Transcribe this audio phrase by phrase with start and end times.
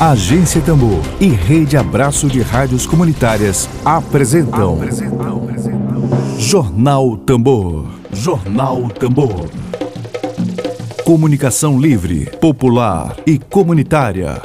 [0.00, 6.38] Agência Tambor e Rede Abraço de Rádios Comunitárias apresentam, apresentam.
[6.38, 7.84] Jornal Tambor.
[8.12, 9.50] Jornal Tambor.
[11.04, 14.40] Comunicação livre, popular e comunitária.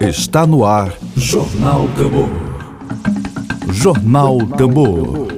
[0.00, 2.30] Está no ar Jornal Tambor.
[3.74, 5.28] Jornal Tambor.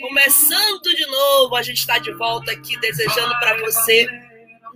[0.00, 4.27] Começando de novo, a gente está de volta aqui desejando para você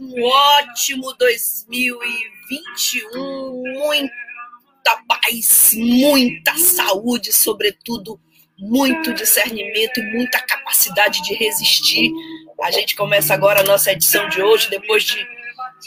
[0.03, 8.21] um ótimo 2021, muita paz, muita saúde, sobretudo
[8.59, 12.11] muito discernimento e muita capacidade de resistir.
[12.63, 15.25] A gente começa agora a nossa edição de hoje, depois de,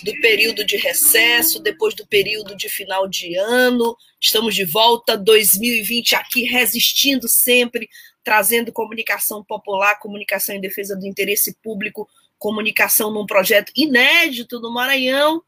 [0.03, 3.97] do período de recesso, depois do período de final de ano.
[4.19, 7.89] Estamos de volta, 2020 aqui, resistindo sempre,
[8.23, 12.07] trazendo comunicação popular, comunicação em defesa do interesse público
[12.37, 15.41] comunicação num projeto inédito no Maranhão,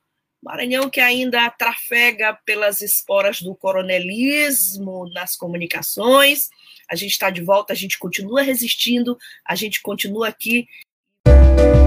[0.43, 6.49] Maranhão que ainda trafega pelas esporas do coronelismo nas comunicações.
[6.89, 10.67] A gente está de volta, a gente continua resistindo, a gente continua aqui.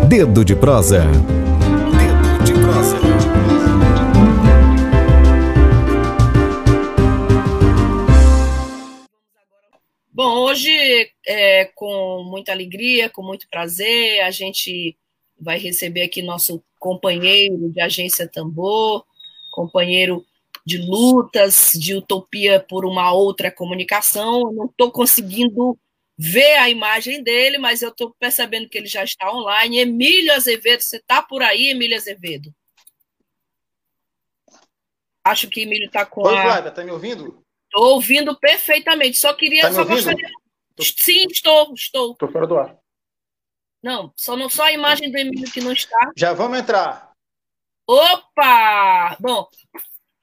[0.09, 1.05] Dedo de prosa.
[10.23, 10.71] Bom, hoje,
[11.27, 14.95] é, com muita alegria, com muito prazer, a gente
[15.41, 19.03] vai receber aqui nosso companheiro de Agência Tambor,
[19.51, 20.23] companheiro
[20.63, 24.43] de lutas, de utopia por uma outra comunicação.
[24.43, 25.79] Eu não estou conseguindo
[26.19, 29.79] ver a imagem dele, mas eu estou percebendo que ele já está online.
[29.79, 32.55] Emílio Azevedo, você está por aí, Emílio Azevedo?
[35.25, 36.43] Acho que Emílio está com Oi, a...
[36.43, 37.43] Flávia, está me ouvindo?
[37.73, 39.17] Estou ouvindo perfeitamente.
[39.17, 39.63] Só queria.
[39.63, 40.29] Tá só gostaria...
[40.81, 42.13] Sim, estou, estou.
[42.13, 42.77] Estou fora do ar.
[43.81, 46.11] Não, só não só a imagem do Emílio que não está.
[46.17, 47.13] Já vamos entrar.
[47.87, 49.17] Opa!
[49.21, 49.49] Bom,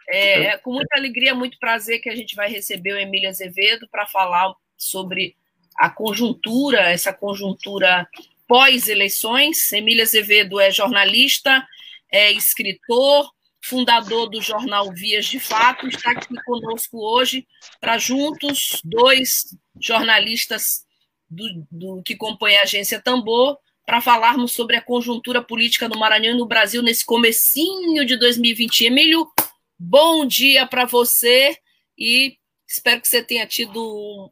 [0.09, 3.87] é, é com muita alegria, muito prazer que a gente vai receber o Emílio Azevedo
[3.89, 5.35] para falar sobre
[5.75, 8.07] a conjuntura, essa conjuntura
[8.47, 9.71] pós-eleições.
[9.71, 11.65] Emílio Azevedo é jornalista,
[12.11, 13.31] é escritor,
[13.67, 17.45] fundador do jornal Vias de Fato, está aqui conosco hoje
[17.81, 20.85] para juntos, dois jornalistas
[21.29, 26.33] do, do, que compõem a agência Tambor, para falarmos sobre a conjuntura política no Maranhão
[26.33, 28.85] e no Brasil nesse comecinho de 2020.
[28.85, 29.29] Emílio,
[29.77, 31.57] bom dia para você
[31.97, 34.31] e espero que você tenha tido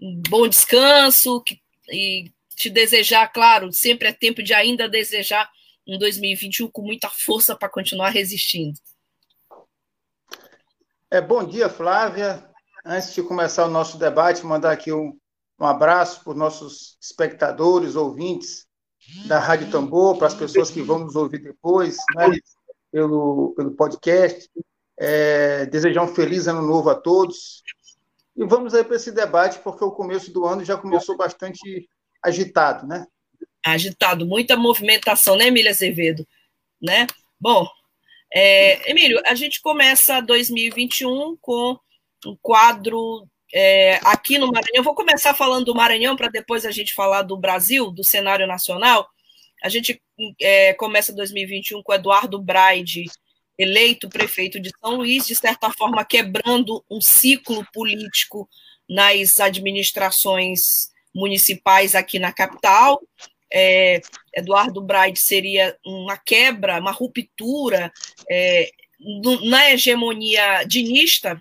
[0.00, 5.50] um bom descanso que, e te desejar, claro, sempre é tempo de ainda desejar
[5.86, 8.78] um 2021 com muita força para continuar resistindo.
[11.10, 12.48] É, bom dia, Flávia.
[12.84, 15.16] Antes de começar o nosso debate, mandar aqui um,
[15.58, 18.66] um abraço para os nossos espectadores, ouvintes
[19.26, 22.38] da Rádio Tambor, para as pessoas que vão nos ouvir depois, né,
[22.90, 24.50] pelo, pelo podcast.
[24.98, 27.62] É, desejar um feliz ano novo a todos.
[28.36, 31.88] E vamos aí para esse debate, porque o começo do ano já começou bastante
[32.22, 33.06] agitado, né?
[33.64, 36.26] Agitado, muita movimentação, né, Emília Azevedo?
[36.80, 37.06] Né?
[37.40, 37.66] Bom,
[38.34, 41.78] é, Emílio, a gente começa 2021 com
[42.26, 44.82] um quadro é, aqui no Maranhão.
[44.82, 49.08] Vou começar falando do Maranhão para depois a gente falar do Brasil, do cenário nacional.
[49.62, 50.02] A gente
[50.40, 53.04] é, começa 2021 com Eduardo Braide,
[53.56, 58.48] eleito prefeito de São Luís, de certa forma quebrando um ciclo político
[58.88, 63.00] nas administrações municipais aqui na capital.
[63.54, 64.00] É,
[64.34, 67.92] Eduardo Braide seria uma quebra, uma ruptura
[68.28, 68.70] é,
[69.44, 71.40] na hegemonia dinista,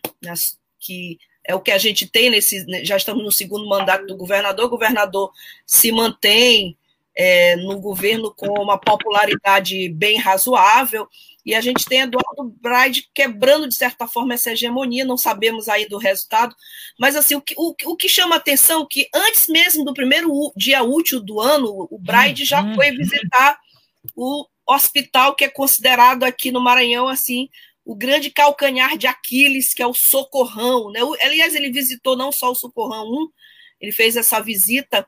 [0.79, 2.65] que é o que a gente tem nesse.
[2.85, 5.31] Já estamos no segundo mandato do governador, o governador
[5.65, 6.77] se mantém
[7.15, 11.07] é, no governo com uma popularidade bem razoável,
[11.45, 15.87] e a gente tem Eduardo Braide quebrando, de certa forma, essa hegemonia, não sabemos aí
[15.87, 16.55] do resultado,
[16.97, 20.29] mas assim, o que, o, o que chama atenção é que antes mesmo do primeiro
[20.55, 23.57] dia útil do ano, o Braide já foi visitar
[24.15, 27.49] o hospital que é considerado aqui no Maranhão, assim,
[27.85, 31.01] o grande calcanhar de Aquiles, que é o Socorrão, né?
[31.21, 33.27] Aliás, ele visitou não só o Socorrão 1,
[33.81, 35.05] ele fez essa visita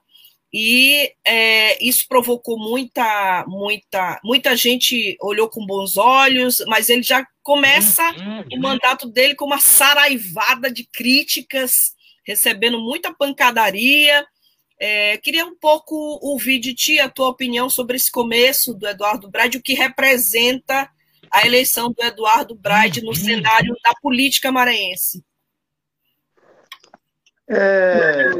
[0.57, 7.27] e é, isso provocou muita, muita, muita gente olhou com bons olhos, mas ele já
[7.43, 8.01] começa
[8.53, 11.93] o mandato dele com uma saraivada de críticas,
[12.25, 14.25] recebendo muita pancadaria.
[14.79, 19.29] É, queria um pouco ouvir de ti a tua opinião sobre esse começo do Eduardo
[19.29, 20.89] Braide, o que representa
[21.29, 25.21] a eleição do Eduardo Braide no cenário da política maranhense.
[27.49, 28.31] É,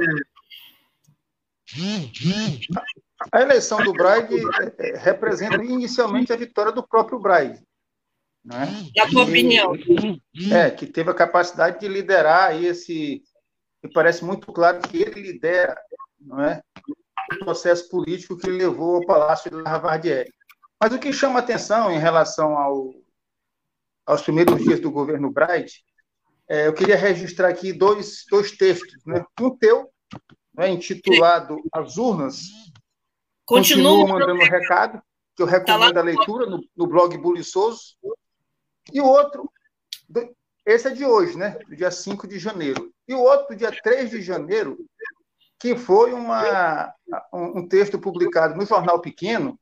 [3.32, 7.62] A eleição do Braide é, é, representa inicialmente a vitória do próprio Braide.
[8.44, 8.68] Né?
[8.96, 9.74] Na tua opinião.
[10.52, 13.24] É, que teve a capacidade de liderar esse.
[13.84, 15.80] Me parece muito claro que ele lidera
[16.20, 16.62] não é,
[17.34, 20.32] o processo político que levou ao Palácio de Lavardieri.
[20.80, 22.94] Mas o que chama atenção em relação ao,
[24.06, 25.84] aos primeiros dias do governo Bright,
[26.48, 29.04] é, eu queria registrar aqui dois, dois textos.
[29.06, 29.24] Né?
[29.40, 29.90] Um teu,
[30.58, 32.48] né, intitulado As Urnas,
[33.46, 35.02] continua mandando um recado,
[35.36, 37.98] que eu recomendo tá a leitura no, no blog Buliçoso,
[38.94, 39.52] e o outro,
[40.66, 41.58] esse é de hoje, né?
[41.68, 42.94] do dia 5 de janeiro.
[43.08, 44.78] E o outro, do dia 3 de janeiro,
[45.60, 46.94] que foi uma,
[47.34, 49.60] um texto publicado no Jornal Pequeno,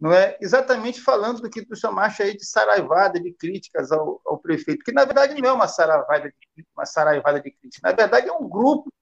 [0.00, 0.36] não é?
[0.40, 4.92] Exatamente falando do que tu chamaste aí de saraivada de críticas ao, ao prefeito, que
[4.92, 8.48] na verdade não é uma saraivada de, uma saraivada de críticas, na verdade é um
[8.48, 8.92] grupo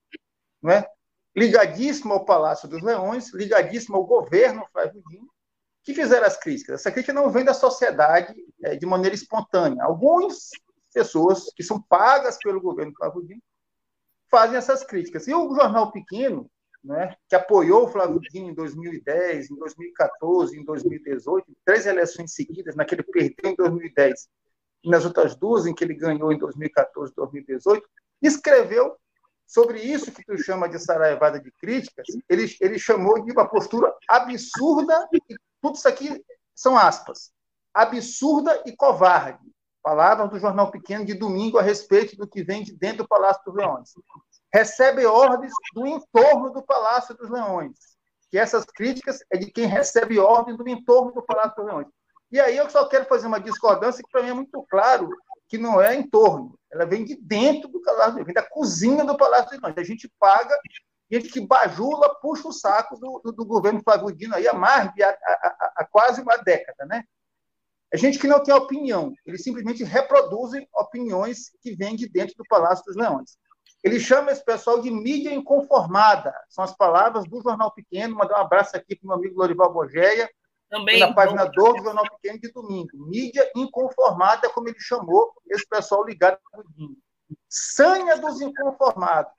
[0.63, 0.89] não é,
[1.35, 5.31] ligadíssimo ao Palácio dos Leões, ligadíssimo ao governo Flávio Dino,
[5.83, 6.81] que fizeram as críticas.
[6.81, 9.83] Essa crítica não vem da sociedade é, de maneira espontânea.
[9.83, 10.51] Algumas
[10.93, 13.43] pessoas que são pagas pelo governo Flávio Dino
[14.31, 15.27] fazem essas críticas.
[15.27, 16.51] E o jornal pequeno,
[16.85, 22.77] né, que apoiou o Flávio Dino em 2010, em 2014, em 2018, três eleições seguidas,
[22.77, 24.29] naquele perdeu em 2010
[24.85, 27.89] e nas outras duas em que ele ganhou em 2014 e 2018,
[28.21, 28.97] escreveu
[29.53, 33.95] sobre isso que tu chama de saraivada de críticas, ele, ele chamou de uma postura
[34.09, 35.21] absurda, e
[35.61, 37.31] tudo isso aqui são aspas,
[37.75, 39.53] absurda e covarde.
[39.83, 43.43] Palavras do Jornal Pequeno de domingo a respeito do que vem de dentro do Palácio
[43.45, 43.91] dos Leões
[44.55, 47.77] recebe ordens do entorno do Palácio dos Leões.
[48.31, 51.89] Que essas críticas é de quem recebe ordens do entorno do Palácio dos Leões.
[52.31, 55.09] E aí eu só quero fazer uma discordância que para mim é muito claro
[55.53, 59.51] que não é entorno, ela vem de dentro do Palácio, vem da cozinha do Palácio
[59.51, 59.77] dos Leões.
[59.77, 60.59] A gente paga,
[61.11, 65.03] gente que bajula, puxa o saco do, do, do governo Flávio aí há mais de
[65.03, 67.05] há, há, há quase uma década, né?
[67.93, 72.45] É gente que não tem opinião, eles simplesmente reproduzem opiniões que vêm de dentro do
[72.49, 73.37] Palácio dos Leões.
[73.85, 76.33] Ele chama esse pessoal de mídia inconformada.
[76.49, 78.17] São as palavras do Jornal Pequeno.
[78.17, 80.31] Mandar um abraço aqui para o meu amigo Lorival Bogeia,
[80.73, 82.91] Também, na página 2 do Jornal Pequeno de domingo.
[83.07, 86.97] Mídia inconformada, como ele chamou esse pessoal ligado ao Dinho.
[87.47, 89.35] Sanha dos inconformados.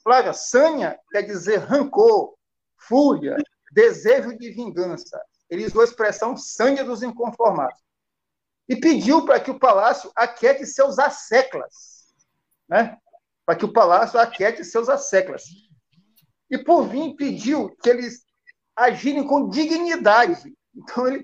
[0.00, 2.36] Flávia, sanha quer dizer rancor,
[2.76, 3.36] fúria,
[3.72, 5.20] desejo de vingança.
[5.50, 7.80] Ele usou a expressão sanha dos inconformados.
[8.68, 12.14] E pediu para que o palácio aquete seus asseclas.
[12.68, 12.96] Né?
[13.50, 15.42] para que o palácio aquete seus asseclas.
[16.48, 18.22] E, por fim, pediu que eles
[18.76, 20.56] agirem com dignidade.
[20.74, 21.22] Então, ele,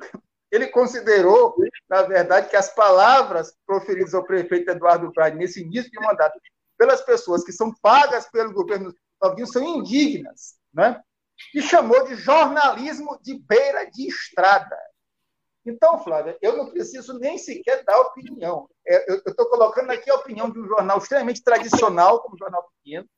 [0.50, 1.56] ele considerou,
[1.88, 6.38] na verdade, que as palavras proferidas ao prefeito Eduardo Braga nesse início de mandato,
[6.76, 11.00] pelas pessoas que são pagas pelo governo Fabinho, são indignas, né?
[11.54, 14.76] e chamou de jornalismo de beira de estrada.
[15.64, 18.68] Então, Flávia, eu não preciso nem sequer dar opinião.
[18.86, 22.68] É, eu estou colocando aqui a opinião de um jornal extremamente tradicional, como o Jornal
[22.84, 23.08] Pequeno,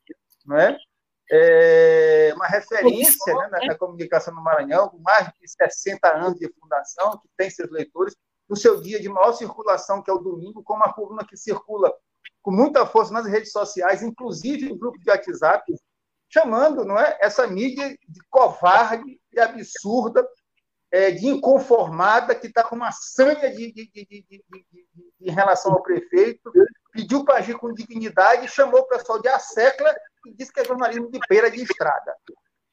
[0.46, 0.78] não é?
[1.30, 6.50] É uma referência né, na, na, comunicação no Maranhão, com mais de 60 anos de
[6.58, 8.14] fundação, que tem seus leitores,
[8.48, 11.92] no seu dia de maior circulação, que é o domingo, com uma coluna que circula
[12.42, 15.74] com muita força nas redes sociais, inclusive em grupos de WhatsApp,
[16.30, 20.26] chamando não é, essa mídia de covarde e absurda,
[20.90, 24.44] é, de inconformada, que está com uma sanha de, de, de,
[25.20, 26.50] em relação ao prefeito,
[26.92, 29.94] pediu para agir com dignidade, chamou o pessoal de assecla
[30.26, 32.16] e disse que é jornalismo de beira de estrada.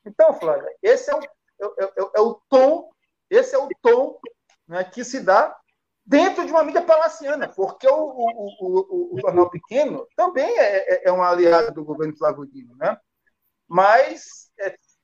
[0.06, 2.90] Então, Flávia, esse é o, é, é, é, é o tom,
[3.30, 4.20] esse é o tom
[4.68, 5.56] né, que se dá
[6.06, 11.10] dentro de uma mídia palaciana, porque o, o, o, o Jornal Pequeno também é, é,
[11.10, 12.96] é, um aliado do governo Flávio Dino, né?
[13.68, 14.52] mas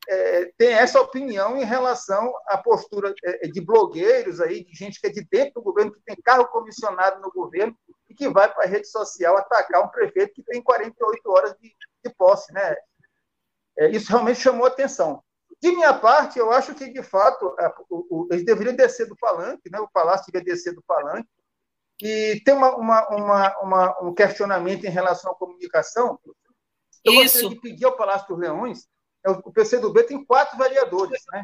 [0.09, 4.99] é, é, tem essa opinião em relação à postura é, de blogueiros aí, de gente
[4.99, 7.77] que é de dentro do governo, que tem carro comissionado no governo
[8.09, 11.73] e que vai para a rede social atacar um prefeito que tem 48 horas de,
[12.03, 12.75] de posse, né?
[13.77, 15.23] É, isso realmente chamou atenção.
[15.61, 19.15] De minha parte, eu acho que, de fato, a, o, o, eles deveriam descer do
[19.15, 19.79] palanque, né?
[19.79, 21.29] o Palácio deveria descer do palanque,
[22.01, 26.19] e tem uma, uma, uma, uma, um questionamento em relação à comunicação.
[27.05, 27.21] Eu Isso.
[27.21, 31.43] gostaria de pedir ao Palácio dos Leões é o PCdoB tem quatro vereadores, né?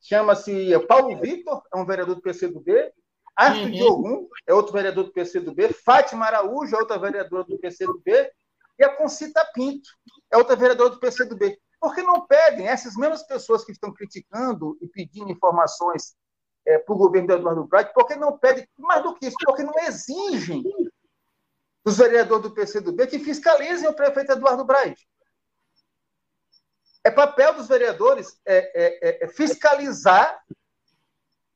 [0.00, 2.92] Chama-se Paulo Vitor, é um vereador do PCdoB,
[3.36, 3.70] Arthur uhum.
[3.70, 8.30] Diogun é outro vereador do PCdoB, Fátima Araújo é outra vereadora do PCdoB,
[8.78, 9.90] e a Concita Pinto
[10.30, 11.58] é outra vereadora do PCdoB.
[11.78, 16.14] Por que não pedem essas mesmas pessoas que estão criticando e pedindo informações
[16.66, 19.36] é, para o governo do Eduardo Braga, por que não pedem, mais do que isso,
[19.44, 20.62] por que não exigem
[21.84, 25.08] dos vereadores do PCdoB que fiscalizem o prefeito Eduardo Braide?
[27.02, 30.38] É papel dos vereadores é, é, é, é fiscalizar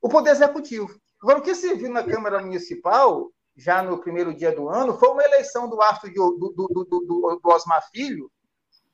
[0.00, 0.98] o Poder Executivo.
[1.22, 5.08] Agora, o que se viu na Câmara Municipal, já no primeiro dia do ano, foi
[5.08, 8.30] uma eleição do Arthur do, do, do, do, Osmar Filho,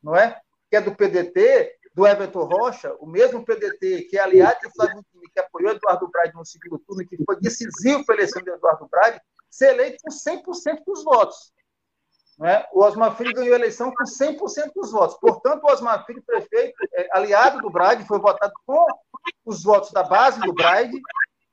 [0.02, 0.40] não é?
[0.68, 5.04] que é do PDT, do Everton Rocha, o mesmo PDT que é aliado de Flávio
[5.12, 8.50] Dini, que apoiou Eduardo Braide no segundo turno, que foi decisivo para a eleição de
[8.50, 11.52] Eduardo Braide, ser eleito com 100% dos votos.
[12.40, 12.64] Né?
[12.72, 15.18] O Osmar Filho ganhou a eleição com 100% dos votos.
[15.20, 18.86] Portanto, o Osmar Filho, prefeito, é, aliado do Braide, foi votado com
[19.44, 20.98] os votos da base do Braide,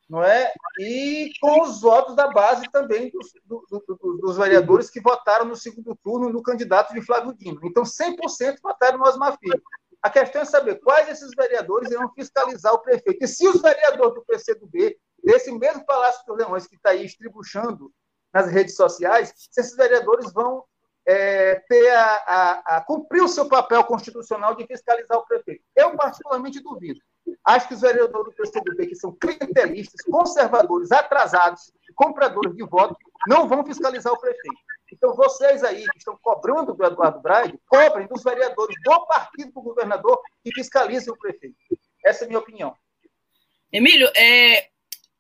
[0.10, 0.50] não é?
[0.79, 5.58] E com os votos da base também dos, do, do, dos vereadores que votaram no
[5.58, 7.60] segundo turno no candidato de Flávio Dino.
[7.65, 9.62] Então, 100% votaram no Osmar Filho.
[10.01, 13.22] A questão é saber quais desses vereadores irão fiscalizar o prefeito.
[13.22, 17.91] E se os vereadores do PCdoB, desse mesmo Palácio dos Leões que está aí estribuchando
[18.34, 20.63] nas redes sociais, se esses vereadores vão
[21.08, 25.64] é, ter a, a, a, cumprir o seu papel constitucional de fiscalizar o prefeito.
[25.74, 27.00] Eu, particularmente, duvido.
[27.46, 32.98] Acho que os vereadores do PCdoB, que são clientelistas, conservadores, atrasados, compradores de votos,
[33.28, 34.58] não vão fiscalizar o prefeito.
[34.92, 39.62] Então, vocês aí que estão cobrando do Eduardo Braide, cobrem dos vereadores do partido do
[39.62, 41.56] governador que fiscalizem o prefeito.
[42.04, 42.76] Essa é a minha opinião.
[43.72, 44.70] Emílio, é,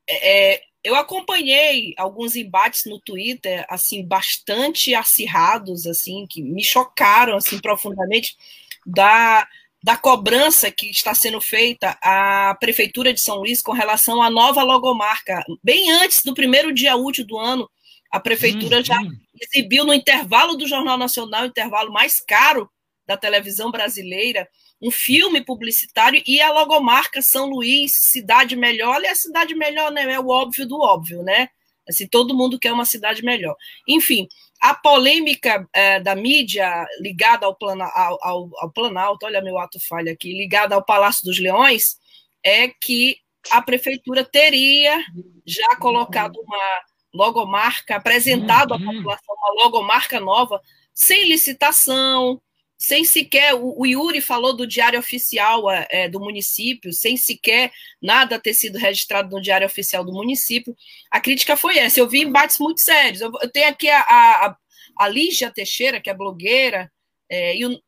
[0.09, 7.59] é, eu acompanhei alguns embates no Twitter, assim, bastante acirrados, assim, que me chocaram, assim,
[7.59, 8.37] profundamente,
[8.85, 9.45] da,
[9.83, 14.63] da cobrança que está sendo feita à Prefeitura de São Luís com relação à nova
[14.63, 15.43] logomarca.
[15.61, 17.69] Bem antes do primeiro dia útil do ano,
[18.09, 18.97] a Prefeitura já
[19.41, 22.69] exibiu no intervalo do Jornal Nacional, o intervalo mais caro
[23.05, 24.47] da televisão brasileira,
[24.81, 30.03] um filme publicitário e a logomarca São Luís, cidade melhor, e a cidade melhor né,
[30.11, 31.49] é o óbvio do óbvio, né?
[31.87, 33.55] Assim, todo mundo quer uma cidade melhor.
[33.87, 34.27] Enfim,
[34.61, 39.79] a polêmica é, da mídia ligada ao, plana, ao, ao, ao, Planalto, olha meu ato
[39.87, 41.97] falha aqui, ligada ao Palácio dos Leões,
[42.43, 43.17] é que
[43.51, 45.01] a prefeitura teria
[45.45, 46.81] já colocado uma
[47.13, 50.61] logomarca, apresentado à população uma logomarca nova,
[50.93, 52.41] sem licitação,
[52.77, 53.55] sem sequer.
[53.55, 58.53] O, o Yuri falou do diário oficial é, é, do município, sem sequer nada ter
[58.53, 60.75] sido registrado no diário oficial do município.
[61.09, 61.99] A crítica foi essa.
[61.99, 63.21] Eu vi embates muito sérios.
[63.21, 64.57] Eu, eu tenho aqui a, a,
[64.97, 66.91] a Lígia Teixeira, que é blogueira,
[67.29, 67.81] é, e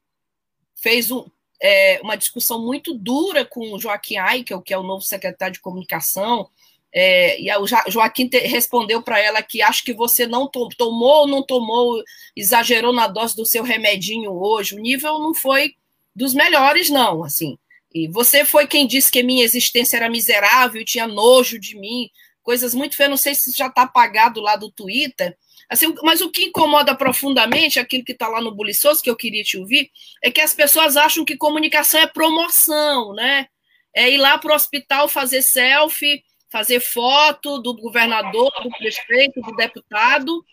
[0.81, 1.25] fez um,
[1.61, 5.61] é, uma discussão muito dura com o Joaquim Aikel, que é o novo secretário de
[5.61, 6.49] comunicação,
[6.93, 11.21] é, e o Joaquim te, respondeu para ela que acho que você não to, tomou
[11.21, 12.03] ou não tomou,
[12.35, 14.75] exagerou na dose do seu remedinho hoje.
[14.75, 15.75] O nível não foi
[16.15, 17.23] dos melhores, não.
[17.23, 17.57] Assim,
[17.93, 22.09] e você foi quem disse que minha existência era miserável, tinha nojo de mim,
[22.41, 23.09] coisas muito feias.
[23.11, 25.37] Não sei se já está apagado lá do Twitter.
[25.69, 29.43] Assim, mas o que incomoda profundamente, aquilo que está lá no Buliçoso, que eu queria
[29.43, 29.91] te ouvir,
[30.23, 33.47] é que as pessoas acham que comunicação é promoção, né?
[33.95, 39.55] É ir lá para o hospital fazer selfie fazer foto do governador, do prefeito, do
[39.55, 40.43] deputado,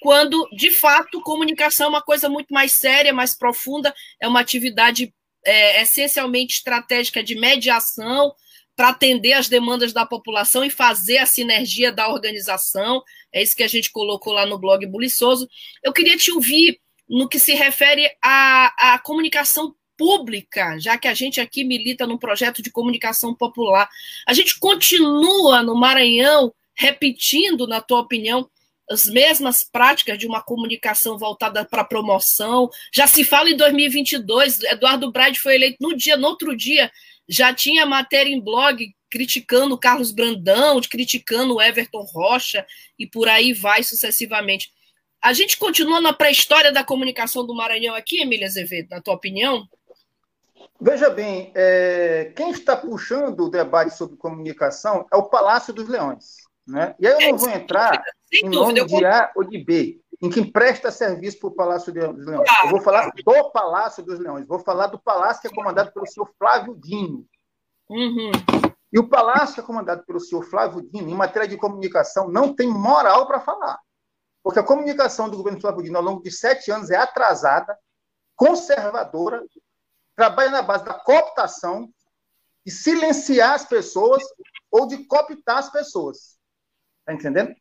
[0.00, 5.14] quando, de fato, comunicação é uma coisa muito mais séria, mais profunda, é uma atividade
[5.44, 8.34] é, essencialmente estratégica de mediação
[8.74, 13.02] para atender as demandas da população e fazer a sinergia da organização.
[13.32, 15.48] É isso que a gente colocou lá no blog Buliçoso.
[15.82, 21.14] Eu queria te ouvir no que se refere à, à comunicação pública, já que a
[21.14, 23.88] gente aqui milita num projeto de comunicação popular.
[24.26, 28.48] A gente continua no Maranhão repetindo, na tua opinião,
[28.88, 32.70] as mesmas práticas de uma comunicação voltada para promoção.
[32.94, 36.90] Já se fala em 2022, Eduardo Braide foi eleito no dia, no outro dia,
[37.28, 42.66] já tinha matéria em blog criticando o Carlos Brandão, criticando o Everton Rocha
[42.98, 44.70] e por aí vai sucessivamente.
[45.22, 49.68] A gente continua na pré-história da comunicação do Maranhão aqui, Emília Azevedo, na tua opinião?
[50.80, 56.46] Veja bem, é, quem está puxando o debate sobre comunicação é o Palácio dos Leões.
[56.66, 56.94] Né?
[56.98, 60.50] E aí eu não vou entrar em nome de A ou de B, em quem
[60.50, 62.48] presta serviço para o Palácio dos Leões.
[62.64, 66.06] Eu vou falar do Palácio dos Leões, vou falar do palácio que é comandado pelo
[66.06, 67.24] senhor Flávio Dino.
[67.88, 68.32] Uhum.
[68.92, 72.54] E o palácio que é comandado pelo senhor Flávio Dino, em matéria de comunicação, não
[72.54, 73.78] tem moral para falar.
[74.42, 77.76] Porque a comunicação do governo Flávio Dino, ao longo de sete anos, é atrasada,
[78.34, 79.44] conservadora
[80.16, 81.92] trabalha na base da cooptação,
[82.64, 84.22] de silenciar as pessoas
[84.72, 86.36] ou de cooptar as pessoas.
[87.00, 87.54] Está entendendo?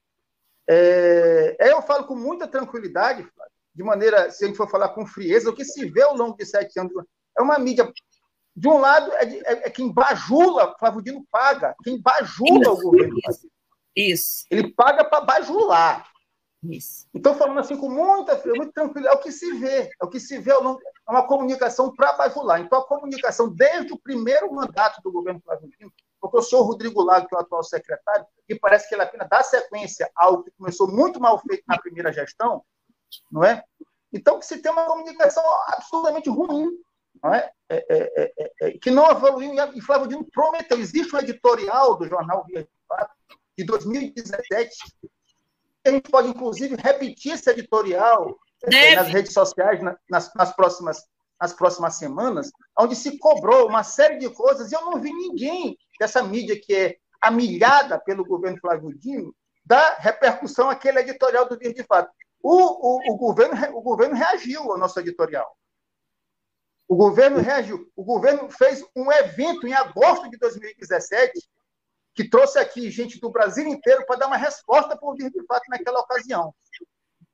[0.67, 3.27] É, eu falo com muita tranquilidade,
[3.73, 6.37] de maneira, se a gente for falar com frieza, o que se vê ao longo
[6.37, 6.93] de sete anos
[7.37, 7.91] é uma mídia.
[8.55, 12.71] De um lado, é, de, é, é quem bajula, Flávio Dino paga, quem bajula Isso.
[12.71, 13.15] o governo.
[13.95, 14.45] Isso.
[14.49, 16.09] Ele paga para bajular.
[16.71, 17.07] Isso.
[17.13, 20.19] Então, falando assim com muita muito tranquilo, é o que se vê, é o que
[20.19, 20.57] se vê, é
[21.07, 22.59] uma comunicação para bajular.
[22.61, 27.03] Então, a comunicação, desde o primeiro mandato do governo Flávio Dino, porque o senhor Rodrigo
[27.03, 30.43] Lago, que é o atual secretário, que parece que ele apenas dá sequência a algo
[30.43, 32.63] que começou muito mal feito na primeira gestão,
[33.31, 33.63] não é?
[34.11, 36.71] Então, que se tem uma comunicação absolutamente ruim,
[37.21, 37.51] não é?
[37.69, 40.79] É, é, é, é que não evoluiu, e Flávio Dino prometeu.
[40.79, 43.13] Existe um editorial do jornal Via de Fato,
[43.57, 44.75] de 2017,
[45.85, 48.95] a gente pode, inclusive, repetir esse editorial eh, Deve.
[48.95, 51.03] nas redes sociais nas, nas, próximas,
[51.39, 55.77] nas próximas semanas, onde se cobrou uma série de coisas, e eu não vi ninguém
[55.99, 59.33] dessa mídia que é amilhada pelo governo Flávio Dino
[59.65, 62.11] dar repercussão àquele editorial do Dia de Fato.
[62.41, 65.57] O, o, o, governo, o governo reagiu ao nosso editorial.
[66.87, 67.91] O governo reagiu.
[67.95, 71.31] O governo fez um evento em agosto de 2017
[72.15, 75.45] que trouxe aqui gente do Brasil inteiro para dar uma resposta para o Vir de
[75.45, 76.55] Fato naquela ocasião.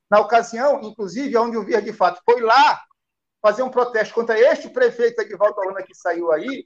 [0.09, 2.81] Na ocasião, inclusive, onde o Vir de Fato foi lá
[3.41, 6.65] fazer um protesto contra este prefeito Edivaldo Holanda que saiu aí,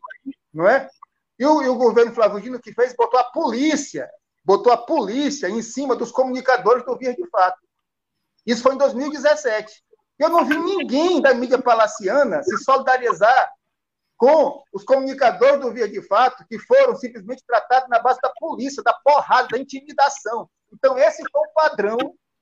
[0.53, 0.89] não é?
[1.38, 4.10] E o, e o governo Flávio Dino que fez, botou a polícia,
[4.43, 7.60] botou a polícia em cima dos comunicadores do Vir de Fato.
[8.45, 9.84] Isso foi em 2017.
[10.17, 13.51] Eu não vi ninguém da mídia palaciana se solidarizar
[14.17, 18.81] com os comunicadores do Via de Fato, que foram simplesmente tratados na base da polícia,
[18.84, 20.50] da porrada, da intimidação.
[20.74, 21.98] Então, esse foi o padrão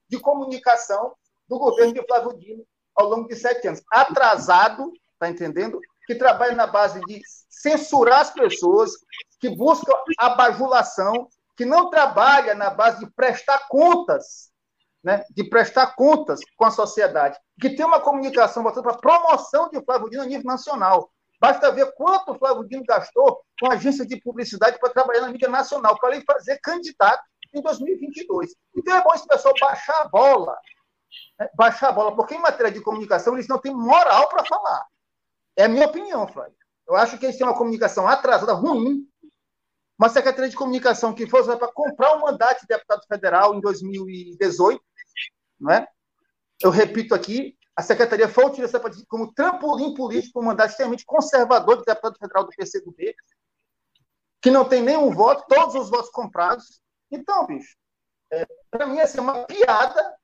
[0.07, 1.13] de comunicação
[1.47, 2.63] do governo de Flávio Dino
[2.95, 3.81] ao longo de sete anos.
[3.91, 5.79] Atrasado, está entendendo?
[6.05, 8.91] Que trabalha na base de censurar as pessoas,
[9.39, 14.51] que busca a bajulação, que não trabalha na base de prestar contas,
[15.03, 15.23] né?
[15.31, 19.83] de prestar contas com a sociedade, que tem uma comunicação voltada para a promoção de
[19.83, 21.11] Flávio Dino a nível nacional.
[21.43, 25.49] Basta ver quanto o Flávio Dino gastou com agência de publicidade para trabalhar na mídia
[25.49, 27.21] nacional, para ele fazer candidato
[27.53, 28.55] em 2022.
[28.77, 30.57] Então é bom esse pessoal baixar a bola.
[31.37, 31.49] Né?
[31.53, 34.85] Baixar a bola, porque em matéria de comunicação eles não têm moral para falar.
[35.57, 36.55] É a minha opinião, Flávio.
[36.87, 39.05] Eu acho que eles têm uma comunicação atrasada, ruim.
[39.99, 44.81] Uma secretaria de comunicação que fosse para comprar um mandato de deputado federal em 2018,
[45.59, 45.85] não é?
[46.61, 51.85] Eu repito aqui, a secretaria foi utilizada como trampolim político um mandato extremamente conservador de
[51.85, 53.15] deputado federal do PCdoB,
[54.41, 56.81] que não tem nenhum voto, todos os votos comprados.
[57.09, 57.75] Então, bicho,
[58.31, 60.17] é, para mim, assim, é uma piada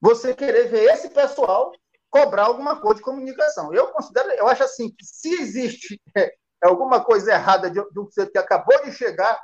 [0.00, 1.72] você querer ver esse pessoal
[2.10, 3.74] cobrar alguma coisa de comunicação.
[3.74, 8.38] Eu considero, eu acho assim, que se existe é, alguma coisa errada de, do que
[8.38, 9.40] acabou de chegar,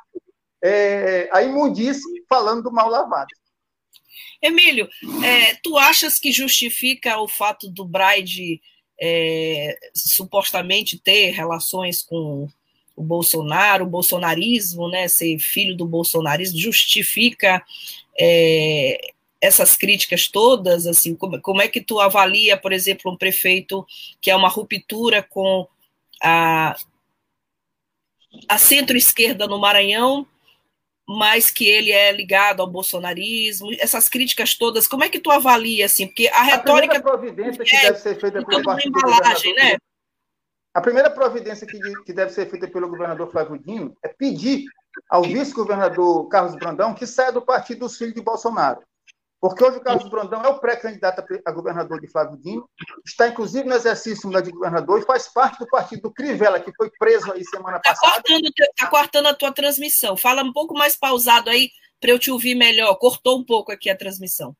[0.62, 3.26] é, a imundice falando do mal lavado.
[4.42, 4.88] Emílio,
[5.22, 8.60] é, tu achas que justifica o fato do Braide
[9.00, 12.48] é, supostamente ter relações com
[12.96, 17.64] o Bolsonaro, o bolsonarismo, né, ser filho do bolsonarismo, justifica
[18.18, 23.86] é, essas críticas todas, assim, como, como é que tu avalia, por exemplo, um prefeito
[24.20, 25.66] que é uma ruptura com
[26.22, 26.76] a,
[28.46, 30.26] a centro-esquerda no Maranhão,
[31.12, 35.86] mas que ele é ligado ao bolsonarismo, essas críticas todas, como é que tu avalia,
[35.86, 36.98] assim, porque a retórica...
[36.98, 39.76] A providência que é, deve ser feita pelo partido embalagem, né?
[40.72, 44.66] A primeira providência que, que deve ser feita pelo governador Flávio Dino é pedir
[45.08, 48.80] ao vice-governador Carlos Brandão que saia do partido dos filhos de Bolsonaro.
[49.40, 52.68] Porque hoje o Carlos Brandão é o pré-candidato a governador de Flávio Dino,
[53.06, 56.90] está inclusive no exercício de governador e faz parte do partido do Crivella, que foi
[56.98, 58.22] preso aí semana tá passada.
[58.28, 60.14] Está cortando a tua transmissão.
[60.14, 62.94] Fala um pouco mais pausado aí para eu te ouvir melhor.
[62.96, 64.54] Cortou um pouco aqui a transmissão.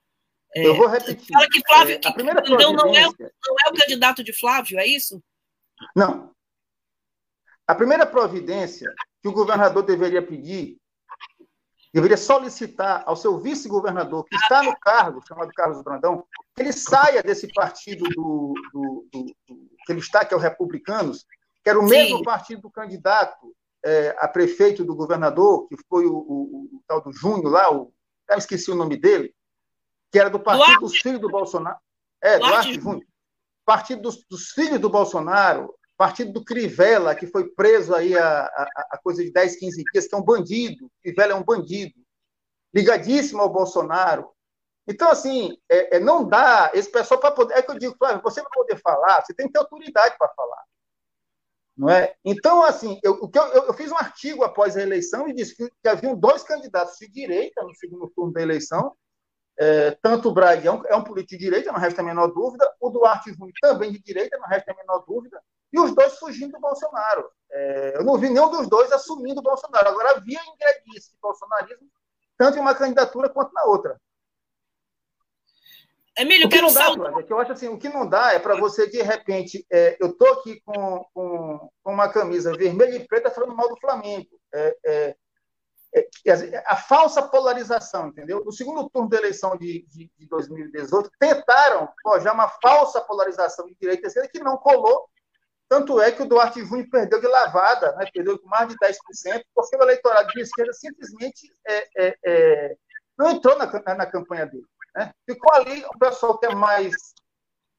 [0.56, 1.26] É, eu vou repetir.
[1.30, 4.86] Fala que Flávio, é, que Brandão não é, não é o candidato de Flávio, é
[4.86, 5.22] isso?
[5.94, 6.30] Não.
[7.66, 10.79] A primeira providência que o governador deveria pedir
[11.92, 16.24] deveria solicitar ao seu vice-governador, que está no cargo, chamado Carlos Brandão,
[16.54, 20.40] que ele saia desse partido do, do, do, do que ele está, que é o
[20.40, 21.26] Republicanos,
[21.62, 21.88] que era o Sim.
[21.88, 27.00] mesmo partido do candidato é, a prefeito do governador, que foi o, o, o tal
[27.00, 27.92] do Júnior lá, o,
[28.28, 29.34] eu esqueci o nome dele,
[30.12, 30.80] que era do partido Duarte.
[30.80, 31.78] dos filhos do Bolsonaro.
[32.20, 33.06] É, Duarte, Duarte Júnior.
[33.64, 39.22] Partido dos, dos filhos do Bolsonaro, partido do Crivella, que foi preso aí a, coisa
[39.22, 41.92] de 10, 15 dias, que é um bandido, Crivella é um bandido,
[42.72, 44.30] ligadíssimo ao Bolsonaro.
[44.88, 47.52] Então, assim, é, é não dá, esse pessoal para poder.
[47.52, 50.32] É que eu digo, Flávio, você para poder falar, você tem que ter autoridade para
[50.32, 50.64] falar.
[51.76, 52.14] Não é?
[52.24, 55.54] Então, assim, eu, o que eu, eu, fiz um artigo após a eleição e disse
[55.54, 58.96] que, que haviam dois candidatos de direita no segundo turno da eleição
[59.60, 62.28] é, tanto o Braga é um, é um, político de direita, não resta a menor
[62.28, 65.38] dúvida, o Duarte Júnior também de direita, não resta a menor dúvida,
[65.70, 67.30] e os dois fugindo do Bolsonaro.
[67.52, 69.88] É, eu não vi nenhum dos dois assumindo o Bolsonaro.
[69.88, 71.86] Agora, havia ingredientes de bolsonarismo
[72.38, 74.00] tanto em uma candidatura quanto na outra.
[76.16, 78.38] Emílio, o que não dá, Flávia, que eu acho assim, o que não dá é
[78.38, 83.06] para você, de repente, é, eu estou aqui com, com, com, uma camisa vermelha e
[83.06, 84.40] preta falando mal do Flamengo.
[84.54, 85.16] É, é
[86.66, 88.44] a falsa polarização, entendeu?
[88.44, 91.88] No segundo turno da eleição de, de, de 2018, tentaram
[92.22, 95.08] já uma falsa polarização de direita e esquerda que não colou,
[95.68, 98.04] tanto é que o Duarte Júnior perdeu de lavada, né?
[98.12, 102.76] perdeu com mais de 10%, porque o eleitorado de esquerda simplesmente é, é, é,
[103.16, 104.66] não entrou na, na, na campanha dele.
[104.94, 105.12] Né?
[105.24, 106.94] Ficou ali o pessoal que é mais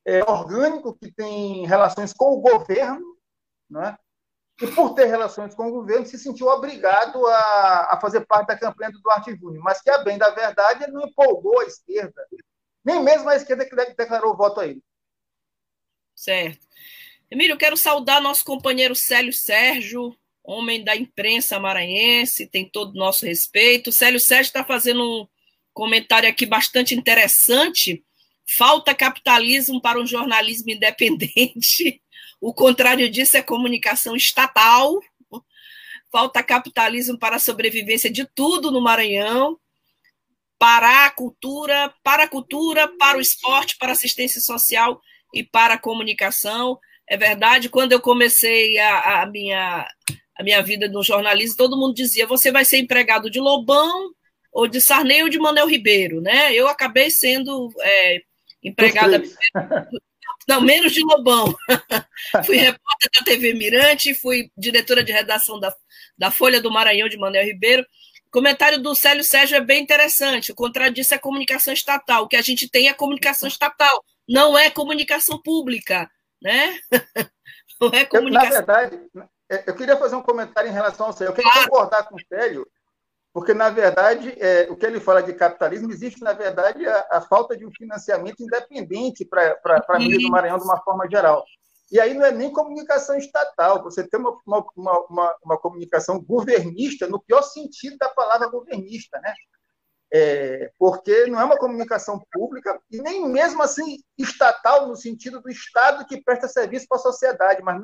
[0.06, 3.18] é, orgânico, que tem relações com o governo,
[3.70, 3.98] né?
[4.62, 8.58] E por ter relações com o governo, se sentiu obrigado a, a fazer parte da
[8.58, 12.28] campanha do Duarte Júnior, mas que, a bem da verdade, ele não empolgou a esquerda,
[12.86, 14.82] nem mesmo a esquerda que declarou voto a ele.
[16.16, 16.68] Certo.
[17.30, 23.26] Emílio, quero saudar nosso companheiro Célio Sérgio, homem da imprensa maranhense, tem todo o nosso
[23.26, 23.92] respeito.
[23.92, 25.28] Célio Sérgio está fazendo um
[25.74, 28.04] comentário aqui bastante interessante.
[28.46, 32.02] Falta capitalismo para um jornalismo independente.
[32.42, 35.00] O contrário disso é comunicação estatal.
[36.12, 39.58] Falta capitalismo para a sobrevivência de tudo no Maranhão.
[40.58, 45.00] Para a cultura, para a cultura, para o esporte, para a assistência social
[45.34, 46.80] e para a comunicação.
[47.08, 49.88] É verdade, quando eu comecei a, a minha,
[50.36, 54.12] a minha vida no jornalismo, todo mundo dizia: você vai ser empregado de Lobão,
[54.52, 56.54] ou de Sarney ou de Manuel Ribeiro, né?
[56.54, 58.22] Eu acabei sendo é,
[58.64, 59.24] empregada.
[60.48, 61.54] Não, menos de Lobão.
[62.46, 65.74] fui repórter da TV Mirante, fui diretora de redação da,
[66.18, 67.84] da Folha do Maranhão de Manuel Ribeiro.
[68.28, 70.52] O comentário do Célio Sérgio é bem interessante.
[70.52, 72.24] O contrário disso é comunicação estatal.
[72.24, 76.10] O que a gente tem é comunicação estatal, não é comunicação pública,
[76.42, 76.78] né?
[77.80, 78.48] Não é comunicação.
[78.48, 79.10] Eu, na verdade,
[79.66, 81.32] eu queria fazer um comentário em relação ao Célio.
[81.32, 81.68] Eu queria claro.
[81.68, 82.68] concordar com o Célio
[83.34, 87.22] porque, na verdade, é, o que ele fala de capitalismo, existe, na verdade, a, a
[87.22, 91.46] falta de um financiamento independente para a mídia do Maranhão, de uma forma geral.
[91.92, 97.08] E aí não é nem comunicação estatal, você tem uma, uma, uma, uma comunicação governista,
[97.08, 99.34] no pior sentido da palavra governista, né?
[100.14, 105.50] É, porque não é uma comunicação pública e nem mesmo assim estatal no sentido do
[105.50, 107.82] Estado que presta serviço para a sociedade, mas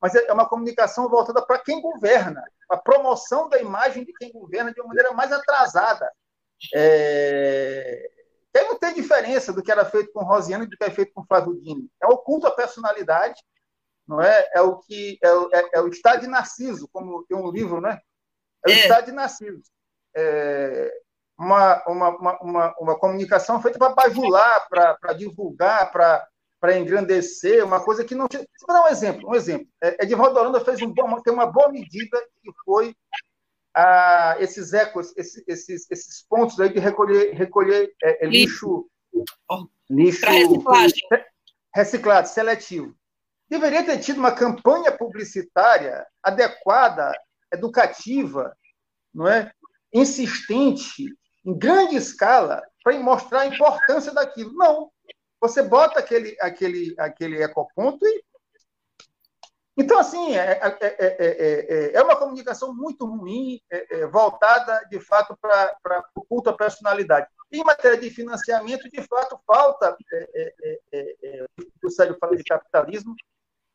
[0.00, 4.72] mas é uma comunicação voltada para quem governa, a promoção da imagem de quem governa
[4.72, 6.10] de uma maneira mais atrasada.
[6.74, 8.10] É...
[8.56, 11.12] aí não tem diferença do que era feito com Rosiano e do que é feito
[11.12, 11.90] com Flávio Dini.
[12.02, 13.40] É o culto à personalidade,
[14.06, 14.48] não é?
[14.54, 18.00] É o que é, é, é o estado de Narciso, como tem um livro, né?
[18.66, 18.78] É o é.
[18.78, 19.62] estado de Narciso.
[20.14, 20.92] É
[21.38, 26.26] uma, uma, uma, uma, comunicação feita para bajular, para divulgar, para
[26.60, 28.44] para engrandecer, uma coisa que não tinha.
[28.66, 29.66] Vou dar um exemplo, um exemplo.
[29.82, 32.94] É, Edivaldo Holanda fez um bom, tem uma boa medida que foi
[33.74, 38.88] ah, esses ecos, esses, esses, esses pontos aí de recolher, recolher é, é lixo,
[39.88, 40.26] lixo
[41.74, 42.94] reciclado, seletivo.
[43.48, 47.12] Deveria ter tido uma campanha publicitária adequada,
[47.52, 48.54] educativa,
[49.14, 49.50] não é?
[49.92, 51.04] insistente,
[51.44, 54.52] em grande escala, para mostrar a importância daquilo.
[54.54, 54.90] Não,
[55.40, 58.24] você bota aquele, aquele, aquele ecoponto e.
[59.80, 63.60] Então, assim, é, é, é, é, uma comunicação muito ruim,
[64.10, 67.28] voltada, de fato, para o culto à personalidade.
[67.52, 69.96] Em matéria de financiamento, de fato, falta,
[71.84, 73.14] o Sérgio fala de capitalismo,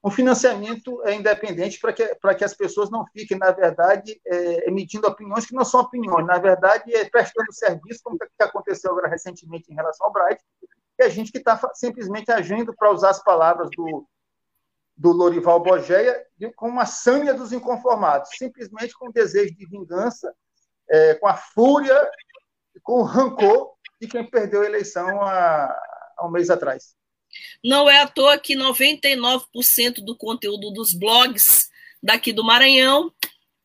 [0.04, 2.06] um financiamento independente para que,
[2.38, 4.20] que as pessoas não fiquem, na verdade,
[4.66, 9.76] emitindo opiniões que não são opiniões, na verdade, prestando serviço, como aconteceu agora recentemente em
[9.76, 10.68] relação ao Bright, e
[11.04, 14.08] a gente que está simplesmente agindo, para usar as palavras do,
[14.96, 20.34] do Lorival Bogeia, com uma sânia dos inconformados, simplesmente com desejo de vingança,
[20.90, 22.10] é, com a fúria,
[22.82, 25.76] com o rancor de quem perdeu a eleição há,
[26.18, 26.96] há um mês atrás.
[27.64, 31.70] Não é à toa que 99% do conteúdo dos blogs
[32.02, 33.12] daqui do Maranhão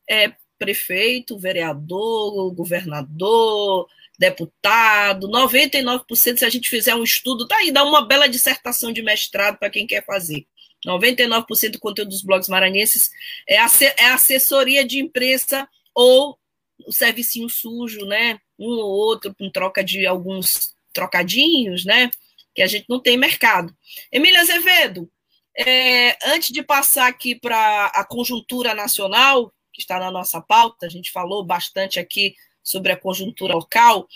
[0.09, 3.87] é prefeito, vereador, governador,
[4.19, 9.01] deputado, 99%, se a gente fizer um estudo, tá aí, dá uma bela dissertação de
[9.01, 10.45] mestrado para quem quer fazer.
[10.85, 13.09] 99% do conteúdo dos blogs maranhenses
[13.47, 16.37] é, é assessoria de imprensa ou
[16.85, 18.39] o servicinho sujo, né?
[18.57, 22.11] Um ou outro com troca de alguns trocadinhos, né?
[22.53, 23.73] Que a gente não tem mercado.
[24.11, 25.09] Emília Azevedo,
[25.57, 30.89] é, antes de passar aqui para a conjuntura nacional, que está na nossa pauta, a
[30.89, 34.07] gente falou bastante aqui sobre a conjuntura local.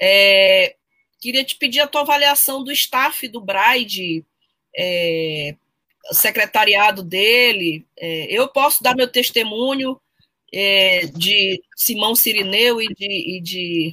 [0.00, 0.76] É,
[1.20, 4.24] queria te pedir a tua avaliação do staff do Braide,
[4.76, 5.54] é,
[6.12, 7.86] secretariado dele.
[7.96, 10.00] É, eu posso dar meu testemunho
[10.52, 13.92] é, de Simão Sirineu e de, e de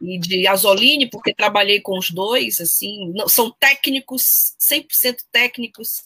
[0.00, 6.04] e de Azoline, porque trabalhei com os dois, assim, não, são técnicos, 100% técnicos,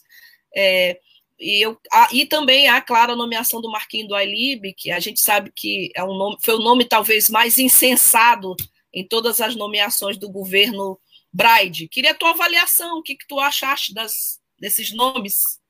[0.55, 0.99] é,
[1.43, 5.01] e, eu, a, e também há, claro, a nomeação do Marquinho do Ailib, que a
[5.01, 8.55] gente sabe que é um nome, foi o nome talvez mais insensado
[8.95, 11.01] em todas as nomeações do governo
[11.33, 11.89] Braide.
[11.89, 15.61] Queria a tua avaliação, o que, que tu achaste das, desses nomes?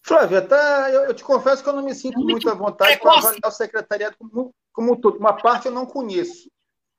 [0.00, 3.00] Flávia, tá, eu, eu, te confesso que eu não me sinto muito, muito à vontade
[3.00, 5.18] para avaliar o secretariado como, como todo.
[5.18, 6.48] Uma parte eu não conheço.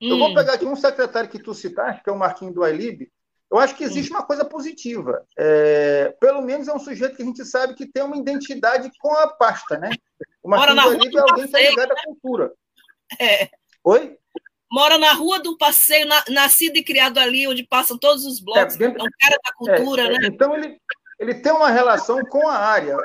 [0.02, 0.10] Hum.
[0.10, 0.34] Eu vou hum.
[0.36, 3.10] pegar aqui um secretário que tu citaste, que é o Marquinho do Ailib,
[3.52, 5.26] eu acho que existe uma coisa positiva.
[5.38, 9.12] É, pelo menos é um sujeito que a gente sabe que tem uma identidade com
[9.16, 9.90] a pasta, né?
[10.44, 12.02] O Mora na rua é alguém que é ligado à né?
[12.06, 12.54] cultura.
[13.20, 13.50] É.
[13.84, 14.18] Oi?
[14.72, 18.76] Mora na rua do passeio, na, nascido e criado ali, onde passam todos os blocos.
[18.76, 20.28] É, dentro, é um cara da cultura, é, né?
[20.28, 20.80] Então ele,
[21.20, 22.96] ele tem uma relação com a área.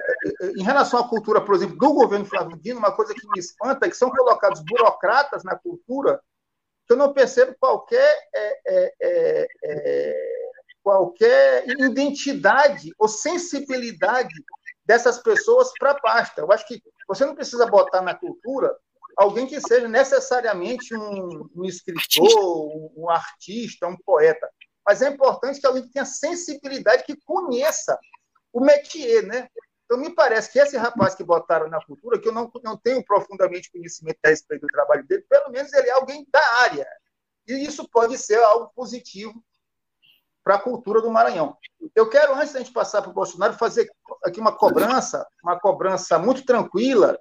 [0.58, 3.86] Em relação à cultura, por exemplo, do governo Flávio Dino, uma coisa que me espanta
[3.86, 6.20] é que são colocados burocratas na cultura
[6.86, 10.34] que eu não percebo qualquer, é, é, é, é,
[10.82, 14.34] qualquer identidade ou sensibilidade
[14.84, 16.42] dessas pessoas para a pasta.
[16.42, 18.76] Eu acho que você não precisa botar na cultura
[19.16, 24.48] alguém que seja necessariamente um, um escritor, um, um, artista, um poeta.
[24.86, 27.98] Mas é importante que alguém tenha sensibilidade, que conheça
[28.52, 29.48] o métier, né?
[29.84, 33.04] Então, me parece que esse rapaz que botaram na cultura, que eu não, não tenho
[33.04, 36.88] profundamente conhecimento a respeito do trabalho dele, pelo menos ele é alguém da área.
[37.46, 39.44] E isso pode ser algo positivo
[40.42, 41.56] para a cultura do Maranhão.
[41.94, 43.90] Eu quero, antes da gente passar para o Bolsonaro, fazer
[44.22, 47.18] aqui uma cobrança, uma cobrança muito tranquila